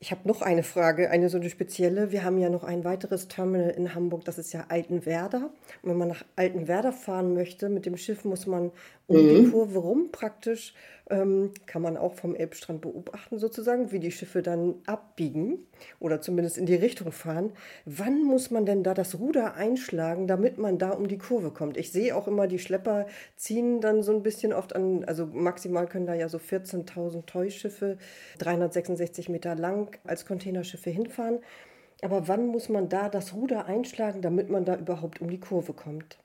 Ich 0.00 0.12
habe 0.12 0.28
noch 0.28 0.42
eine 0.42 0.62
Frage, 0.62 1.10
eine 1.10 1.28
so 1.28 1.38
eine 1.38 1.50
spezielle. 1.50 2.12
Wir 2.12 2.22
haben 2.22 2.38
ja 2.38 2.50
noch 2.50 2.62
ein 2.62 2.84
weiteres 2.84 3.26
Terminal 3.26 3.70
in 3.70 3.96
Hamburg, 3.96 4.24
das 4.24 4.38
ist 4.38 4.52
ja 4.52 4.66
Altenwerder. 4.68 5.50
Und 5.82 5.90
wenn 5.90 5.96
man 5.96 6.08
nach 6.08 6.24
Altenwerder 6.36 6.92
fahren 6.92 7.34
möchte 7.34 7.68
mit 7.68 7.84
dem 7.84 7.96
Schiff, 7.96 8.24
muss 8.24 8.46
man 8.46 8.70
um 9.08 9.16
mhm. 9.16 9.44
die 9.44 9.50
Kurve 9.50 9.78
rum 9.80 10.10
praktisch 10.12 10.72
ähm, 11.10 11.52
kann 11.66 11.82
man 11.82 11.96
auch 11.96 12.14
vom 12.14 12.34
Elbstrand 12.34 12.80
beobachten, 12.80 13.38
sozusagen, 13.38 13.92
wie 13.92 14.00
die 14.00 14.12
Schiffe 14.12 14.42
dann 14.42 14.76
abbiegen 14.86 15.66
oder 16.00 16.20
zumindest 16.20 16.58
in 16.58 16.66
die 16.66 16.74
Richtung 16.74 17.12
fahren. 17.12 17.52
Wann 17.84 18.24
muss 18.24 18.50
man 18.50 18.66
denn 18.66 18.82
da 18.82 18.94
das 18.94 19.18
Ruder 19.18 19.54
einschlagen, 19.54 20.26
damit 20.26 20.58
man 20.58 20.78
da 20.78 20.90
um 20.90 21.08
die 21.08 21.18
Kurve 21.18 21.50
kommt? 21.50 21.76
Ich 21.76 21.92
sehe 21.92 22.14
auch 22.14 22.28
immer, 22.28 22.46
die 22.46 22.58
Schlepper 22.58 23.06
ziehen 23.36 23.80
dann 23.80 24.02
so 24.02 24.12
ein 24.12 24.22
bisschen 24.22 24.52
oft 24.52 24.74
an, 24.74 25.04
also 25.04 25.26
maximal 25.26 25.86
können 25.86 26.06
da 26.06 26.14
ja 26.14 26.28
so 26.28 26.38
14.000 26.38 27.26
Teuschiffe, 27.26 27.98
366 28.38 29.28
Meter 29.28 29.54
lang 29.54 29.96
als 30.04 30.26
Containerschiffe 30.26 30.90
hinfahren. 30.90 31.40
Aber 32.02 32.28
wann 32.28 32.46
muss 32.46 32.68
man 32.68 32.88
da 32.88 33.08
das 33.08 33.34
Ruder 33.34 33.66
einschlagen, 33.66 34.22
damit 34.22 34.50
man 34.50 34.64
da 34.64 34.76
überhaupt 34.76 35.20
um 35.20 35.30
die 35.30 35.40
Kurve 35.40 35.72
kommt? 35.72 36.18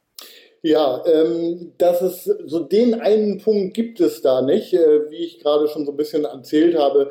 Ja, 0.65 1.03
ähm, 1.05 1.73
dass 1.77 2.01
es 2.01 2.23
so 2.23 2.59
den 2.59 3.01
einen 3.01 3.37
Punkt 3.39 3.73
gibt 3.73 3.99
es 3.99 4.21
da 4.21 4.41
nicht. 4.41 4.73
Äh, 4.73 5.11
wie 5.11 5.17
ich 5.17 5.39
gerade 5.39 5.67
schon 5.67 5.85
so 5.85 5.91
ein 5.91 5.97
bisschen 5.97 6.23
erzählt 6.23 6.77
habe, 6.77 7.09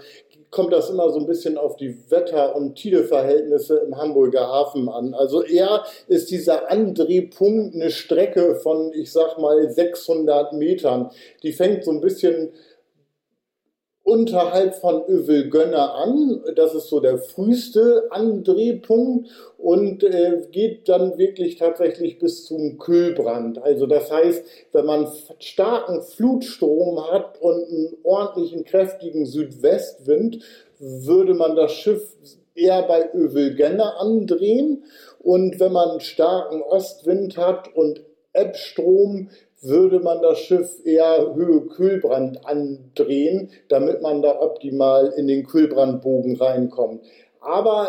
kommt 0.51 0.73
das 0.73 0.89
immer 0.89 1.11
so 1.11 1.19
ein 1.19 1.27
bisschen 1.27 1.59
auf 1.59 1.77
die 1.77 2.11
Wetter- 2.11 2.57
und 2.57 2.77
Tideverhältnisse 2.77 3.77
im 3.87 3.99
Hamburger 3.99 4.49
Hafen 4.49 4.89
an. 4.89 5.13
Also 5.13 5.43
eher 5.43 5.85
ist 6.09 6.31
dieser 6.31 6.71
Andrehpunkt 6.71 7.75
eine 7.75 7.91
Strecke 7.91 8.55
von, 8.57 8.91
ich 8.95 9.13
sag 9.13 9.39
mal, 9.39 9.69
600 9.69 10.55
Metern. 10.55 11.11
Die 11.43 11.53
fängt 11.53 11.85
so 11.85 11.91
ein 11.91 12.01
bisschen 12.01 12.53
unterhalb 14.05 14.75
von 14.75 15.05
Övelgönner 15.07 15.95
an. 15.95 16.43
Das 16.57 16.75
ist 16.75 16.89
so 16.89 17.01
der 17.01 17.19
früheste 17.19 18.09
Andrehpunkt 18.11 19.29
und 19.59 20.03
äh, 20.03 20.43
geht 20.51 20.89
dann 20.89 21.19
wirklich 21.19 21.57
tatsächlich 21.57 22.19
bis 22.19 22.45
zum 22.45 22.79
Kühlbrand. 22.79 23.63
Also 23.63 23.87
das 23.87 24.11
heißt, 24.11 24.45
wenn 24.73 24.87
man 24.87 25.09
starken 25.39 26.03
Flutstrom 26.03 27.11
hat 27.11 27.41
und 27.41 27.65
einen 27.69 27.97
ordentlichen, 28.03 28.65
kräftigen 28.65 29.25
Südwestwind, 29.25 30.41
würde 30.79 31.35
man 31.35 31.55
das 31.55 31.73
Schiff 31.73 32.17
eher 32.55 32.83
bei 32.83 33.09
Övelgönner 33.15 34.01
andrehen. 34.01 34.85
Und 35.21 35.61
wenn 35.61 35.73
man 35.73 36.01
starken 36.01 36.61
Ostwind 36.61 37.37
hat 37.37 37.75
und 37.75 38.03
Ebbstrom, 38.33 39.29
würde 39.63 40.01
man 40.01 40.21
das 40.21 40.39
Schiff 40.41 40.85
eher 40.85 41.35
Höhe 41.35 41.63
Kühlbrand 41.63 42.45
andrehen, 42.45 43.51
damit 43.69 44.03
man 44.03 44.23
da 44.23 44.41
optimal 44.41 45.13
in 45.17 45.29
den 45.29 45.47
Kühlbrandbogen 45.47 46.37
reinkommt. 46.37 47.03
Aber 47.41 47.89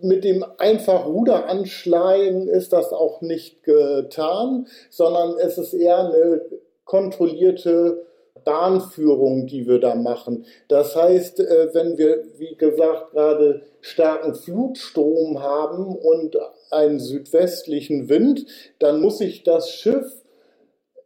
mit 0.00 0.24
dem 0.24 0.44
einfach 0.58 1.06
Ruder 1.06 1.48
anschlagen 1.48 2.48
ist 2.48 2.72
das 2.72 2.92
auch 2.92 3.20
nicht 3.20 3.62
getan, 3.62 4.66
sondern 4.88 5.36
es 5.38 5.58
ist 5.58 5.74
eher 5.74 5.98
eine 5.98 6.40
kontrollierte 6.84 8.06
Bahnführung, 8.44 9.46
die 9.46 9.66
wir 9.66 9.78
da 9.78 9.94
machen. 9.94 10.44
Das 10.68 10.96
heißt, 10.96 11.40
äh, 11.40 11.68
wenn 11.72 11.96
wir, 11.98 12.24
wie 12.36 12.56
gesagt, 12.56 13.12
gerade 13.12 13.62
starken 13.80 14.34
Flutstrom 14.34 15.42
haben 15.42 15.96
und 15.96 16.36
einen 16.70 16.98
südwestlichen 16.98 18.08
Wind, 18.08 18.46
dann 18.78 19.00
muss 19.00 19.20
ich 19.20 19.42
das 19.42 19.70
Schiff 19.70 20.23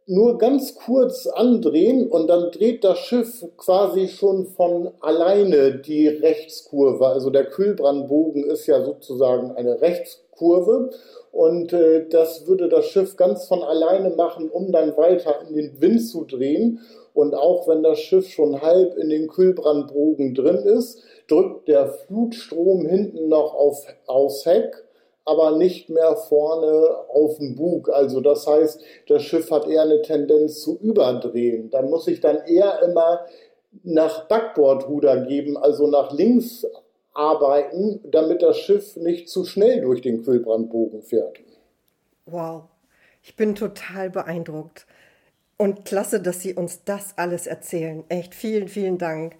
nur 0.09 0.39
ganz 0.39 0.73
kurz 0.73 1.27
andrehen 1.27 2.09
und 2.09 2.27
dann 2.27 2.49
dreht 2.51 2.83
das 2.83 2.97
Schiff 2.97 3.45
quasi 3.57 4.07
schon 4.07 4.47
von 4.47 4.89
alleine 5.01 5.77
die 5.77 6.07
Rechtskurve. 6.07 7.05
Also 7.05 7.29
der 7.29 7.45
Kühlbrandbogen 7.45 8.43
ist 8.43 8.65
ja 8.65 8.83
sozusagen 8.83 9.51
eine 9.51 9.79
Rechtskurve 9.81 10.89
und 11.31 11.73
äh, 11.73 12.07
das 12.09 12.47
würde 12.47 12.69
das 12.69 12.87
Schiff 12.87 13.17
ganz 13.17 13.45
von 13.45 13.61
alleine 13.61 14.09
machen, 14.09 14.49
um 14.49 14.71
dann 14.71 14.97
weiter 14.97 15.41
in 15.47 15.55
den 15.55 15.79
Wind 15.79 16.07
zu 16.07 16.25
drehen. 16.25 16.79
Und 17.13 17.35
auch 17.35 17.67
wenn 17.67 17.83
das 17.83 17.99
Schiff 17.99 18.29
schon 18.29 18.61
halb 18.61 18.97
in 18.97 19.09
den 19.09 19.27
Kühlbrandbogen 19.27 20.33
drin 20.33 20.57
ist, 20.57 21.03
drückt 21.27 21.67
der 21.67 21.87
Flutstrom 21.87 22.87
hinten 22.87 23.29
noch 23.29 23.53
auf, 23.53 23.85
aufs 24.07 24.45
Heck 24.45 24.88
aber 25.29 25.57
nicht 25.57 25.89
mehr 25.89 26.15
vorne 26.15 26.95
auf 27.09 27.37
dem 27.37 27.55
Bug. 27.55 27.89
Also 27.89 28.19
das 28.19 28.47
heißt, 28.47 28.81
das 29.07 29.21
Schiff 29.21 29.51
hat 29.51 29.67
eher 29.67 29.83
eine 29.83 30.01
Tendenz 30.01 30.61
zu 30.61 30.79
überdrehen. 30.79 31.69
Dann 31.69 31.89
muss 31.89 32.07
ich 32.07 32.19
dann 32.19 32.39
eher 32.47 32.81
immer 32.81 33.25
nach 33.83 34.27
Backbordruder 34.27 35.25
geben, 35.25 35.55
also 35.55 35.85
nach 35.85 36.11
links 36.11 36.65
arbeiten, 37.13 37.99
damit 38.09 38.41
das 38.41 38.57
Schiff 38.57 38.95
nicht 38.95 39.29
zu 39.29 39.45
schnell 39.45 39.81
durch 39.81 40.01
den 40.01 40.23
Kühlbrandbogen 40.23 41.03
fährt. 41.03 41.37
Wow, 42.25 42.63
ich 43.21 43.35
bin 43.35 43.53
total 43.53 44.09
beeindruckt. 44.09 44.87
Und 45.57 45.85
klasse, 45.85 46.21
dass 46.21 46.41
Sie 46.41 46.53
uns 46.53 46.85
das 46.85 47.17
alles 47.17 47.45
erzählen. 47.45 48.05
Echt 48.07 48.33
vielen, 48.33 48.69
vielen 48.69 48.97
Dank. 48.97 49.35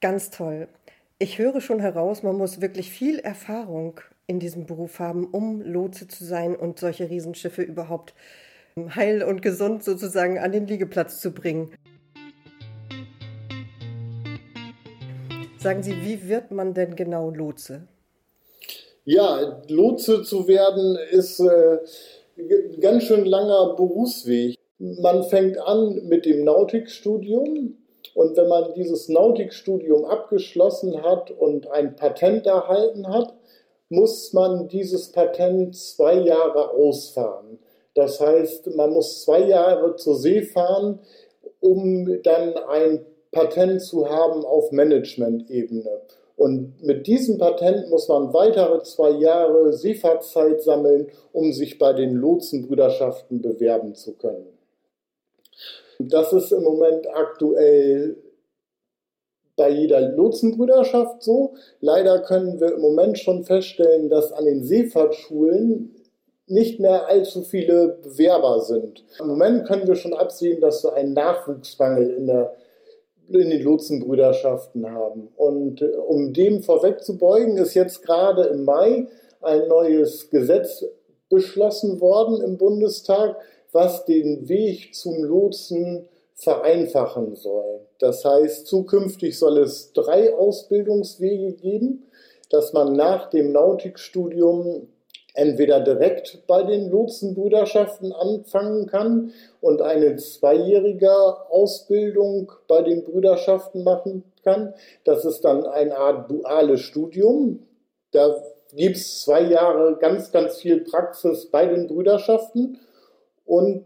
Ganz 0.00 0.30
toll. 0.30 0.68
Ich 1.18 1.38
höre 1.38 1.60
schon 1.60 1.80
heraus, 1.80 2.22
man 2.22 2.36
muss 2.36 2.60
wirklich 2.60 2.90
viel 2.90 3.20
Erfahrung 3.20 4.00
in 4.30 4.38
diesem 4.38 4.64
Beruf 4.64 5.00
haben, 5.00 5.26
um 5.26 5.60
Lotse 5.60 6.06
zu 6.06 6.24
sein 6.24 6.54
und 6.54 6.78
solche 6.78 7.10
Riesenschiffe 7.10 7.62
überhaupt 7.62 8.14
ähm, 8.76 8.94
heil 8.94 9.24
und 9.24 9.42
gesund 9.42 9.82
sozusagen 9.82 10.38
an 10.38 10.52
den 10.52 10.68
Liegeplatz 10.68 11.20
zu 11.20 11.32
bringen. 11.32 11.72
Sagen 15.58 15.82
Sie, 15.82 15.96
wie 16.04 16.28
wird 16.28 16.52
man 16.52 16.74
denn 16.74 16.94
genau 16.94 17.30
Lotse? 17.30 17.88
Ja, 19.04 19.60
Lotse 19.68 20.22
zu 20.22 20.46
werden 20.46 20.96
ist 21.10 21.40
äh, 21.40 21.78
ein 22.38 22.80
ganz 22.80 23.02
schön 23.02 23.24
langer 23.24 23.74
Berufsweg. 23.74 24.56
Man 24.78 25.24
fängt 25.24 25.58
an 25.58 26.06
mit 26.06 26.24
dem 26.24 26.44
Nautikstudium 26.44 27.76
und 28.14 28.36
wenn 28.36 28.46
man 28.46 28.74
dieses 28.74 29.08
Nautikstudium 29.08 30.04
abgeschlossen 30.04 31.02
hat 31.02 31.32
und 31.32 31.68
ein 31.68 31.96
Patent 31.96 32.46
erhalten 32.46 33.08
hat, 33.08 33.34
muss 33.90 34.32
man 34.32 34.68
dieses 34.68 35.12
Patent 35.12 35.76
zwei 35.76 36.14
Jahre 36.14 36.70
ausfahren. 36.70 37.58
Das 37.94 38.20
heißt, 38.20 38.74
man 38.76 38.92
muss 38.92 39.24
zwei 39.24 39.40
Jahre 39.40 39.96
zur 39.96 40.16
See 40.16 40.42
fahren, 40.42 41.00
um 41.60 42.22
dann 42.22 42.56
ein 42.56 43.04
Patent 43.32 43.82
zu 43.82 44.08
haben 44.08 44.44
auf 44.44 44.72
Management-Ebene. 44.72 46.00
Und 46.36 46.82
mit 46.82 47.06
diesem 47.06 47.36
Patent 47.36 47.90
muss 47.90 48.08
man 48.08 48.32
weitere 48.32 48.82
zwei 48.84 49.10
Jahre 49.10 49.72
Seefahrtszeit 49.72 50.62
sammeln, 50.62 51.08
um 51.32 51.52
sich 51.52 51.78
bei 51.78 51.92
den 51.92 52.14
Lotsenbrüderschaften 52.14 53.42
bewerben 53.42 53.94
zu 53.94 54.14
können. 54.14 54.46
Das 55.98 56.32
ist 56.32 56.52
im 56.52 56.62
Moment 56.62 57.06
aktuell 57.14 58.16
bei 59.60 59.68
jeder 59.68 60.00
Lotsenbrüderschaft 60.00 61.22
so. 61.22 61.52
Leider 61.82 62.20
können 62.20 62.58
wir 62.58 62.72
im 62.72 62.80
Moment 62.80 63.18
schon 63.18 63.44
feststellen, 63.44 64.08
dass 64.08 64.32
an 64.32 64.46
den 64.46 64.64
Seefahrtsschulen 64.64 65.94
nicht 66.46 66.80
mehr 66.80 67.06
allzu 67.08 67.42
viele 67.42 67.98
Bewerber 68.02 68.62
sind. 68.62 69.04
Im 69.20 69.26
Moment 69.26 69.66
können 69.66 69.86
wir 69.86 69.96
schon 69.96 70.14
absehen, 70.14 70.62
dass 70.62 70.82
wir 70.82 70.94
einen 70.94 71.12
Nachwuchsmangel 71.12 72.08
in, 72.08 72.26
der, 72.26 72.54
in 73.28 73.50
den 73.50 73.62
Lotsenbrüderschaften 73.62 74.90
haben. 74.90 75.28
Und 75.36 75.82
äh, 75.82 75.88
um 75.88 76.32
dem 76.32 76.62
vorwegzubeugen, 76.62 77.58
ist 77.58 77.74
jetzt 77.74 78.02
gerade 78.02 78.44
im 78.44 78.64
Mai 78.64 79.08
ein 79.42 79.68
neues 79.68 80.30
Gesetz 80.30 80.86
beschlossen 81.28 82.00
worden 82.00 82.40
im 82.40 82.56
Bundestag, 82.56 83.36
was 83.72 84.06
den 84.06 84.48
Weg 84.48 84.94
zum 84.94 85.22
Lotsen 85.22 86.08
vereinfachen 86.42 87.34
soll. 87.36 87.80
Das 87.98 88.24
heißt, 88.24 88.66
zukünftig 88.66 89.38
soll 89.38 89.58
es 89.58 89.92
drei 89.92 90.34
Ausbildungswege 90.34 91.52
geben, 91.52 92.06
dass 92.48 92.72
man 92.72 92.94
nach 92.94 93.30
dem 93.30 93.52
Nautikstudium 93.52 94.88
entweder 95.34 95.80
direkt 95.80 96.46
bei 96.46 96.62
den 96.62 96.90
Lotsenbrüderschaften 96.90 98.12
anfangen 98.12 98.86
kann 98.86 99.32
und 99.60 99.82
eine 99.82 100.16
zweijährige 100.16 101.12
Ausbildung 101.50 102.50
bei 102.66 102.82
den 102.82 103.04
Brüderschaften 103.04 103.84
machen 103.84 104.24
kann. 104.42 104.74
Das 105.04 105.24
ist 105.24 105.42
dann 105.42 105.66
eine 105.66 105.96
Art 105.96 106.30
duales 106.30 106.80
Studium. 106.80 107.66
Da 108.10 108.34
gibt 108.74 108.96
es 108.96 109.22
zwei 109.22 109.42
Jahre 109.42 109.96
ganz, 110.00 110.32
ganz 110.32 110.58
viel 110.58 110.80
Praxis 110.80 111.46
bei 111.46 111.66
den 111.66 111.86
Brüderschaften 111.86 112.78
und 113.44 113.84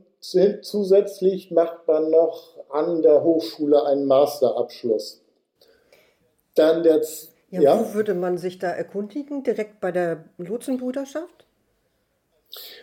zusätzlich 0.63 1.51
macht 1.51 1.87
man 1.87 2.11
noch 2.11 2.57
an 2.71 3.03
der 3.03 3.23
Hochschule 3.23 3.85
einen 3.85 4.07
Masterabschluss. 4.07 5.23
Dann 6.55 6.83
der 6.83 7.03
ja, 7.51 7.61
ja, 7.61 7.81
Wo 7.81 7.95
würde 7.95 8.15
man 8.15 8.39
sich 8.39 8.59
da 8.59 8.71
erkundigen? 8.71 9.45
Direkt 9.45 9.81
bei 9.81 9.93
der 9.93 10.25
Lotsenbrüderschaft? 10.39 11.45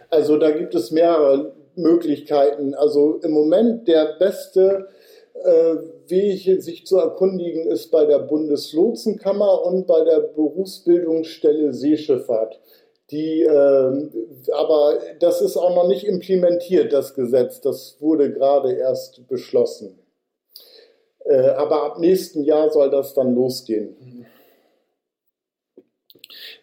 Also 0.10 0.38
da 0.38 0.52
gibt 0.52 0.76
es 0.76 0.92
mehrere 0.92 1.54
Möglichkeiten. 1.76 2.74
Also 2.74 3.20
im 3.24 3.32
Moment 3.32 3.88
der 3.88 4.18
beste 4.18 4.88
äh, 5.34 5.76
Weg, 6.08 6.62
sich 6.62 6.86
zu 6.86 6.98
erkundigen, 6.98 7.68
ist 7.68 7.92
bei 7.92 8.06
der 8.06 8.20
Bundeslotsenkammer 8.20 9.66
und 9.66 9.88
bei 9.88 10.04
der 10.04 10.20
Berufsbildungsstelle 10.20 11.74
Seeschifffahrt. 11.74 12.60
Die, 13.12 13.44
äh, 13.44 14.10
aber 14.54 15.00
das 15.20 15.42
ist 15.42 15.58
auch 15.58 15.76
noch 15.76 15.88
nicht 15.88 16.06
implementiert, 16.06 16.94
das 16.94 17.14
Gesetz. 17.14 17.60
Das 17.60 17.98
wurde 18.00 18.32
gerade 18.32 18.74
erst 18.74 19.28
beschlossen. 19.28 20.00
Äh, 21.26 21.50
aber 21.50 21.84
ab 21.84 22.00
nächsten 22.00 22.44
Jahr 22.44 22.72
soll 22.72 22.90
das 22.90 23.14
dann 23.14 23.36
losgehen. 23.36 24.26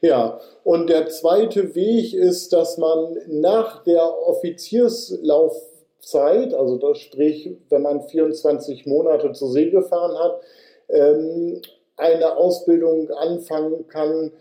Ja, 0.00 0.40
und 0.64 0.88
der 0.88 1.08
zweite 1.08 1.74
Weg 1.74 2.14
ist, 2.14 2.52
dass 2.52 2.78
man 2.78 3.18
nach 3.26 3.82
der 3.84 4.02
Offizierslaufzeit, 4.26 6.54
also 6.54 6.78
das 6.78 6.98
sprich, 6.98 7.50
wenn 7.68 7.82
man 7.82 8.02
24 8.02 8.86
Monate 8.86 9.32
zur 9.32 9.50
See 9.50 9.70
gefahren 9.70 10.16
hat, 10.18 10.40
ähm, 10.88 11.60
eine 11.96 12.36
Ausbildung 12.36 13.10
anfangen 13.10 13.88
kann, 13.88 14.32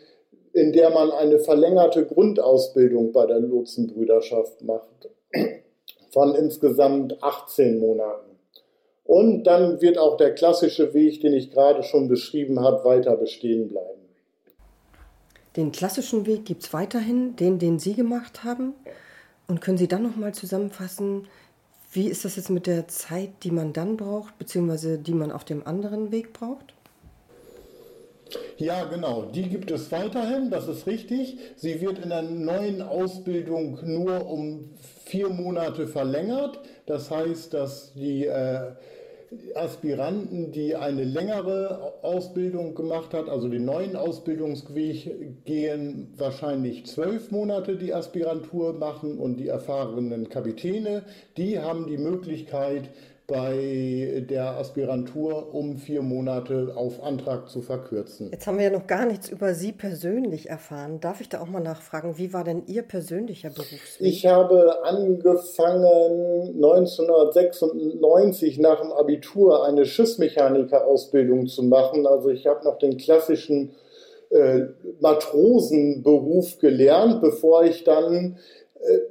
in 0.58 0.74
der 0.74 0.90
man 0.90 1.12
eine 1.12 1.40
verlängerte 1.40 2.06
Grundausbildung 2.06 3.12
bei 3.12 3.26
der 3.26 3.40
Lotsenbrüderschaft 3.40 4.64
macht, 4.64 5.10
von 6.12 6.36
insgesamt 6.36 7.22
18 7.22 7.80
Monaten. 7.80 8.38
Und 9.04 9.44
dann 9.44 9.80
wird 9.82 9.98
auch 9.98 10.18
der 10.18 10.36
klassische 10.36 10.94
Weg, 10.94 11.22
den 11.22 11.34
ich 11.34 11.52
gerade 11.52 11.84
schon 11.84 12.10
beschrieben 12.10 12.60
habe, 12.60 12.84
weiter 12.84 13.16
bestehen 13.16 13.70
bleiben. 13.70 14.02
Den 15.56 15.72
klassischen 15.72 16.26
Weg 16.26 16.46
gibt 16.46 16.64
es 16.64 16.74
weiterhin, 16.74 17.36
den, 17.36 17.58
den 17.58 17.80
Sie 17.80 17.94
gemacht 17.94 18.44
haben. 18.44 18.74
Und 19.48 19.62
können 19.62 19.78
Sie 19.78 19.88
dann 19.88 20.04
nochmal 20.04 20.34
zusammenfassen, 20.34 21.28
wie 21.94 22.10
ist 22.10 22.26
das 22.26 22.36
jetzt 22.36 22.50
mit 22.50 22.68
der 22.68 22.88
Zeit, 22.90 23.30
die 23.44 23.52
man 23.52 23.72
dann 23.74 23.96
braucht, 23.96 24.38
beziehungsweise 24.38 24.98
die 24.98 25.14
man 25.14 25.32
auf 25.32 25.46
dem 25.46 25.66
anderen 25.66 26.12
Weg 26.12 26.34
braucht? 26.34 26.74
Ja, 28.58 28.86
genau, 28.86 29.24
die 29.24 29.44
gibt 29.44 29.72
es 29.72 29.92
weiterhin, 29.92 30.50
das 30.50 30.68
ist 30.68 30.88
richtig. 30.88 31.38
Sie 31.56 31.80
wird 31.82 32.00
in 32.00 32.10
der 32.10 32.24
neuen 32.24 32.82
Ausbildung 32.82 33.80
nur 33.84 34.30
um 34.30 34.72
vier 35.06 35.30
Monate 35.30 35.88
verlängert. 35.88 36.60
Das 36.86 37.12
heißt, 37.12 37.54
dass 37.54 37.94
die 37.94 38.26
äh, 38.26 38.72
Aspiranten, 39.56 40.52
die 40.52 40.76
eine 40.76 41.04
längere 41.04 41.94
Ausbildung 42.02 42.76
gemacht 42.76 43.14
hat, 43.14 43.28
also 43.28 43.50
den 43.50 43.66
neuen 43.66 43.96
Ausbildungsweg 43.96 45.44
gehen, 45.44 46.14
wahrscheinlich 46.18 46.86
zwölf 46.86 47.32
Monate 47.32 47.76
die 47.76 47.94
Aspirantur 47.94 48.74
machen 48.74 49.18
und 49.18 49.38
die 49.38 49.50
erfahrenen 49.50 50.30
Kapitäne, 50.30 51.04
die 51.36 51.60
haben 51.60 51.88
die 51.88 51.98
Möglichkeit, 51.98 52.90
bei 53.28 54.26
der 54.30 54.58
Aspirantur 54.58 55.54
um 55.54 55.76
vier 55.76 56.02
Monate 56.02 56.72
auf 56.78 57.04
Antrag 57.04 57.50
zu 57.50 57.62
verkürzen. 57.62 58.30
Jetzt 58.32 58.48
haben 58.48 58.58
wir 58.58 58.64
ja 58.64 58.72
noch 58.72 58.88
gar 58.88 59.06
nichts 59.06 59.28
über 59.28 59.54
Sie 59.54 59.74
persönlich 59.74 60.50
erfahren. 60.50 61.02
Darf 61.02 61.20
ich 61.20 61.28
da 61.28 61.42
auch 61.42 61.48
mal 61.48 61.60
nachfragen, 61.60 62.18
wie 62.18 62.32
war 62.32 62.46
denn 62.46 62.64
Ihr 62.68 62.84
persönlicher 62.84 63.50
Berufsweg? 63.50 63.82
Ich 64.00 64.26
habe 64.26 64.82
angefangen 64.86 66.56
1996 66.56 68.60
nach 68.60 68.80
dem 68.80 68.94
Abitur 68.94 69.66
eine 69.66 69.86
Schiffsmechanikerausbildung 69.86 71.48
zu 71.48 71.64
machen. 71.64 72.08
Also 72.08 72.30
ich 72.30 72.48
habe 72.48 72.64
noch 72.64 72.78
den 72.78 72.96
klassischen 72.96 73.76
äh, 74.30 74.68
Matrosenberuf 75.02 76.60
gelernt, 76.60 77.20
bevor 77.20 77.66
ich 77.66 77.84
dann 77.84 78.38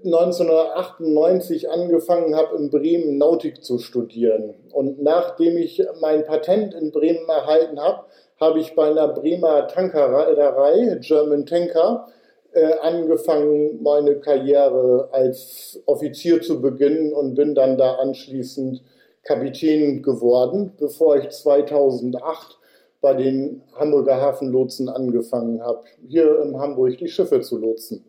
1998 0.05 1.70
angefangen 1.70 2.35
habe, 2.35 2.57
in 2.57 2.70
Bremen 2.70 3.18
Nautik 3.18 3.62
zu 3.62 3.79
studieren. 3.79 4.55
Und 4.72 5.02
nachdem 5.02 5.57
ich 5.57 5.83
mein 6.00 6.24
Patent 6.24 6.74
in 6.74 6.92
Bremen 6.92 7.29
erhalten 7.29 7.79
habe, 7.81 8.05
habe 8.40 8.61
ich 8.61 8.74
bei 8.74 8.90
einer 8.90 9.09
Bremer 9.09 9.66
Tankerreederei, 9.68 10.98
German 11.00 11.46
Tanker, 11.46 12.09
äh, 12.57 12.72
angefangen, 12.81 13.83
meine 13.83 14.16
Karriere 14.16 15.11
als 15.12 15.83
Offizier 15.85 16.40
zu 16.40 16.62
beginnen 16.62 17.12
und 17.12 17.35
bin 17.35 17.55
dann 17.55 17.76
da 17.76 17.96
anschließend 17.96 18.83
Kapitän 19.24 20.02
geworden, 20.02 20.72
bevor 20.79 21.18
ich 21.18 21.29
2008 21.29 22.59
bei 23.02 23.12
den 23.12 23.62
Hamburger 23.74 24.20
Hafenlotsen 24.20 24.88
angefangen 24.88 25.62
habe, 25.62 25.85
hier 26.09 26.40
in 26.40 26.59
Hamburg 26.59 26.96
die 26.96 27.09
Schiffe 27.09 27.42
zu 27.42 27.59
lotsen. 27.59 28.06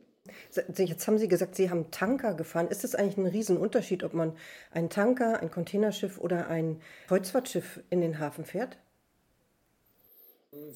Jetzt 0.78 1.08
haben 1.08 1.18
Sie 1.18 1.28
gesagt, 1.28 1.56
Sie 1.56 1.70
haben 1.70 1.92
Tanker 1.92 2.34
gefahren. 2.34 2.68
Ist 2.70 2.84
das 2.84 2.96
eigentlich 2.96 3.18
ein 3.18 3.26
Riesenunterschied, 3.26 4.04
ob 4.04 4.14
man 4.14 4.34
einen 4.72 4.90
Tanker, 4.90 5.40
ein 5.42 5.52
Containerschiff 5.52 6.20
oder 6.20 6.48
ein 6.48 6.82
Kreuzfahrtschiff 7.08 7.82
in 7.90 8.02
den 8.02 8.20
Hafen 8.20 8.46
fährt? 8.46 8.78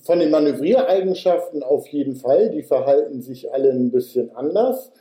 Von 0.03 0.19
den 0.19 0.31
Manövriereigenschaften 0.31 1.63
auf 1.63 1.87
jeden 1.87 2.15
Fall. 2.15 2.49
Die 2.49 2.63
verhalten 2.63 3.21
sich 3.21 3.51
alle 3.51 3.71
ein 3.71 3.91
bisschen 3.91 4.35
anders. 4.35 4.91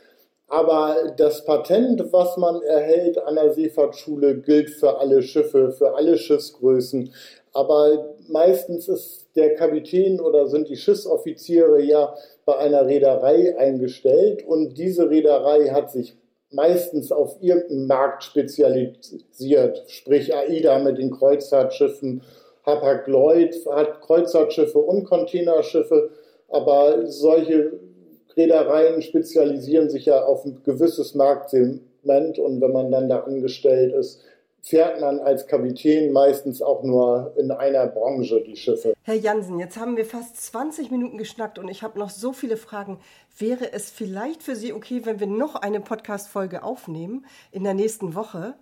Aber 0.51 1.13
das 1.17 1.45
Patent, 1.45 2.13
was 2.13 2.37
man 2.37 2.61
erhält 2.63 3.19
an 3.19 3.37
der 3.37 3.53
Seefahrtsschule, 3.53 4.39
gilt 4.41 4.71
für 4.71 4.99
alle 4.99 5.23
Schiffe, 5.23 5.71
für 5.71 5.95
alle 5.95 6.19
Schiffsgrößen. 6.19 7.13
Aber 7.53 8.17
meistens 8.29 8.89
ist 8.89 9.29
der 9.37 9.55
Kapitän 9.55 10.21
oder 10.21 10.49
sind 10.49 10.69
die 10.69 10.77
Schiffsoffiziere 10.77 11.81
ja 11.81 12.15
bei 12.45 12.57
einer 12.59 12.85
Reederei 12.85 13.57
eingestellt. 13.57 14.45
Und 14.45 14.77
diese 14.77 15.09
Reederei 15.09 15.69
hat 15.69 15.93
sich 15.93 16.17
meistens 16.51 17.13
auf 17.13 17.37
irgendeinen 17.41 17.87
Markt 17.87 18.25
spezialisiert, 18.25 19.85
sprich 19.87 20.35
AIDA 20.35 20.81
mit 20.81 20.99
den 20.99 21.13
Kreuzfahrtschiffen, 21.13 22.23
Hapag-Lloyd 22.67 23.55
hat 23.71 24.01
Kreuzfahrtschiffe 24.01 24.79
und 24.79 25.05
Containerschiffe, 25.05 26.11
aber 26.49 27.07
solche 27.07 27.73
Reedereien 28.41 29.03
spezialisieren 29.03 29.91
sich 29.91 30.07
ja 30.07 30.25
auf 30.25 30.45
ein 30.47 30.63
gewisses 30.65 31.15
Marktsegment 31.15 32.39
und 32.39 32.61
wenn 32.61 32.73
man 32.73 32.91
dann 32.91 33.09
da 33.09 33.21
angestellt 33.21 33.93
ist, 33.93 34.23
fährt 34.63 35.01
man 35.01 35.21
als 35.21 35.47
Kapitän 35.47 36.13
meistens 36.13 36.63
auch 36.63 36.83
nur 36.83 37.35
in 37.37 37.51
einer 37.51 37.87
Branche 37.87 38.43
die 38.43 38.57
Schiffe. 38.57 38.95
Herr 39.03 39.15
Jansen, 39.15 39.59
jetzt 39.59 39.79
haben 39.79 39.97
wir 39.97 40.05
fast 40.05 40.41
20 40.41 40.91
Minuten 40.91 41.19
geschnackt 41.19 41.59
und 41.59 41.69
ich 41.69 41.83
habe 41.83 41.99
noch 41.99 42.11
so 42.11 42.33
viele 42.33 42.57
Fragen. 42.57 42.99
Wäre 43.39 43.73
es 43.73 43.91
vielleicht 43.91 44.43
für 44.43 44.57
Sie 44.57 44.73
okay, 44.73 45.03
wenn 45.05 45.21
wir 45.21 45.27
noch 45.27 45.55
eine 45.55 45.81
Podcast-Folge 45.81 46.63
aufnehmen 46.63 47.27
in 47.53 47.65
der 47.65 47.75
nächsten 47.75 48.15
Woche? 48.15 48.55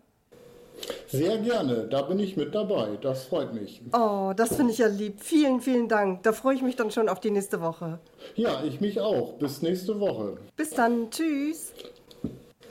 Sehr 1.08 1.38
gerne, 1.38 1.86
da 1.88 2.02
bin 2.02 2.18
ich 2.18 2.36
mit 2.36 2.54
dabei. 2.54 2.98
Das 3.00 3.24
freut 3.24 3.54
mich. 3.54 3.80
Oh, 3.92 4.32
das 4.36 4.56
finde 4.56 4.72
ich 4.72 4.78
ja 4.78 4.86
lieb. 4.86 5.20
Vielen, 5.20 5.60
vielen 5.60 5.88
Dank. 5.88 6.22
Da 6.22 6.32
freue 6.32 6.54
ich 6.54 6.62
mich 6.62 6.76
dann 6.76 6.90
schon 6.90 7.08
auf 7.08 7.20
die 7.20 7.30
nächste 7.30 7.60
Woche. 7.60 7.98
Ja, 8.34 8.62
ich 8.64 8.80
mich 8.80 9.00
auch. 9.00 9.34
Bis 9.34 9.62
nächste 9.62 9.98
Woche. 10.00 10.36
Bis 10.56 10.70
dann. 10.70 11.10
Tschüss. 11.10 11.72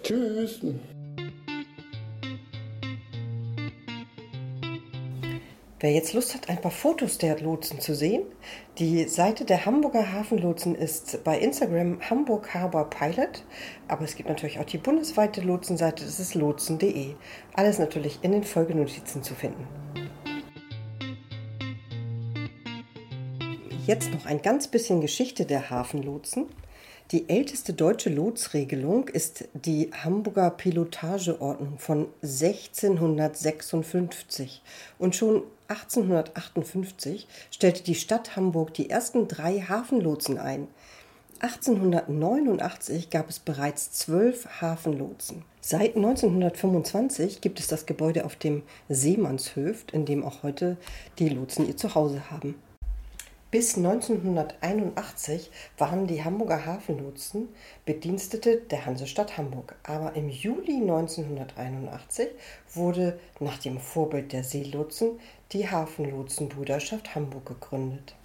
Tschüss. 0.03 0.59
Wer 5.79 5.91
jetzt 5.91 6.13
Lust 6.13 6.33
hat, 6.33 6.49
ein 6.49 6.59
paar 6.59 6.71
Fotos 6.71 7.19
der 7.19 7.39
Lotsen 7.39 7.79
zu 7.79 7.93
sehen, 7.93 8.23
die 8.79 9.07
Seite 9.07 9.45
der 9.45 9.67
Hamburger 9.67 10.11
Hafenlotsen 10.11 10.73
ist 10.73 11.23
bei 11.23 11.37
Instagram 11.37 12.01
Hamburg 12.01 12.51
Harbor 12.51 12.89
Pilot, 12.89 13.43
aber 13.87 14.03
es 14.03 14.15
gibt 14.15 14.27
natürlich 14.27 14.59
auch 14.59 14.65
die 14.65 14.79
bundesweite 14.79 15.41
Lotsenseite, 15.41 16.03
das 16.03 16.19
ist 16.19 16.33
lotsen.de. 16.33 17.13
Alles 17.53 17.77
natürlich 17.77 18.17
in 18.23 18.31
den 18.31 18.43
Folgenotizen 18.43 19.21
zu 19.21 19.35
finden. 19.35 19.67
Jetzt 23.85 24.11
noch 24.11 24.25
ein 24.25 24.41
ganz 24.41 24.67
bisschen 24.67 24.99
Geschichte 24.99 25.45
der 25.45 25.69
Hafenlotsen. 25.69 26.47
Die 27.11 27.29
älteste 27.29 27.71
deutsche 27.71 28.09
Lotsregelung 28.09 29.07
ist 29.07 29.47
die 29.53 29.91
Hamburger 29.93 30.49
Pilotageordnung 30.49 31.79
von 31.79 32.09
1656 32.21 34.61
und 34.99 35.15
schon 35.15 35.43
1858 35.69 37.25
stellte 37.49 37.83
die 37.83 37.95
Stadt 37.95 38.35
Hamburg 38.35 38.73
die 38.73 38.89
ersten 38.89 39.29
drei 39.29 39.61
Hafenlotsen 39.61 40.37
ein. 40.37 40.67
1889 41.39 43.09
gab 43.09 43.29
es 43.29 43.39
bereits 43.39 43.93
zwölf 43.93 44.59
Hafenlotsen. 44.59 45.45
Seit 45.61 45.95
1925 45.95 47.39
gibt 47.39 47.61
es 47.61 47.67
das 47.67 47.85
Gebäude 47.85 48.25
auf 48.25 48.35
dem 48.35 48.63
Seemannshöft, 48.89 49.91
in 49.91 50.05
dem 50.05 50.25
auch 50.25 50.43
heute 50.43 50.75
die 51.19 51.29
Lotsen 51.29 51.69
ihr 51.69 51.77
Zuhause 51.77 52.31
haben. 52.31 52.55
Bis 53.49 53.77
1981 53.77 55.49
waren 55.77 56.05
die 56.05 56.21
Hamburger 56.21 56.65
Hafenlotsen 56.65 57.47
Bedienstete 57.85 58.57
der 58.57 58.85
Hansestadt 58.85 59.37
Hamburg, 59.37 59.75
aber 59.83 60.17
im 60.17 60.27
Juli 60.27 60.81
1981 60.81 62.27
wurde 62.73 63.17
nach 63.39 63.57
dem 63.57 63.79
Vorbild 63.79 64.33
der 64.33 64.43
Seelotsen 64.43 65.21
die 65.53 65.69
Hafenlotsenbrüderschaft 65.69 67.15
Hamburg 67.15 67.45
gegründet. 67.45 68.15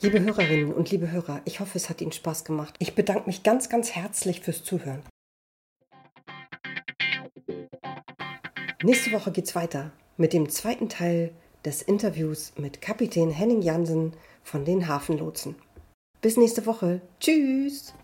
Liebe 0.00 0.20
Hörerinnen 0.20 0.72
und 0.72 0.90
liebe 0.90 1.10
Hörer, 1.10 1.42
ich 1.44 1.60
hoffe, 1.60 1.76
es 1.76 1.90
hat 1.90 2.00
Ihnen 2.00 2.12
Spaß 2.12 2.46
gemacht. 2.46 2.76
Ich 2.78 2.94
bedanke 2.94 3.26
mich 3.26 3.42
ganz, 3.42 3.68
ganz 3.68 3.90
herzlich 3.90 4.40
fürs 4.40 4.64
Zuhören. 4.64 5.02
Nächste 8.82 9.12
Woche 9.12 9.32
geht's 9.32 9.54
weiter 9.54 9.92
mit 10.16 10.32
dem 10.32 10.48
zweiten 10.48 10.88
Teil 10.88 11.34
des 11.64 11.82
Interviews 11.82 12.52
mit 12.56 12.80
Kapitän 12.80 13.30
Henning 13.30 13.62
Jansen 13.62 14.12
von 14.42 14.64
den 14.64 14.88
Hafenlotsen. 14.88 15.56
Bis 16.20 16.36
nächste 16.36 16.66
Woche. 16.66 17.00
Tschüss! 17.20 17.94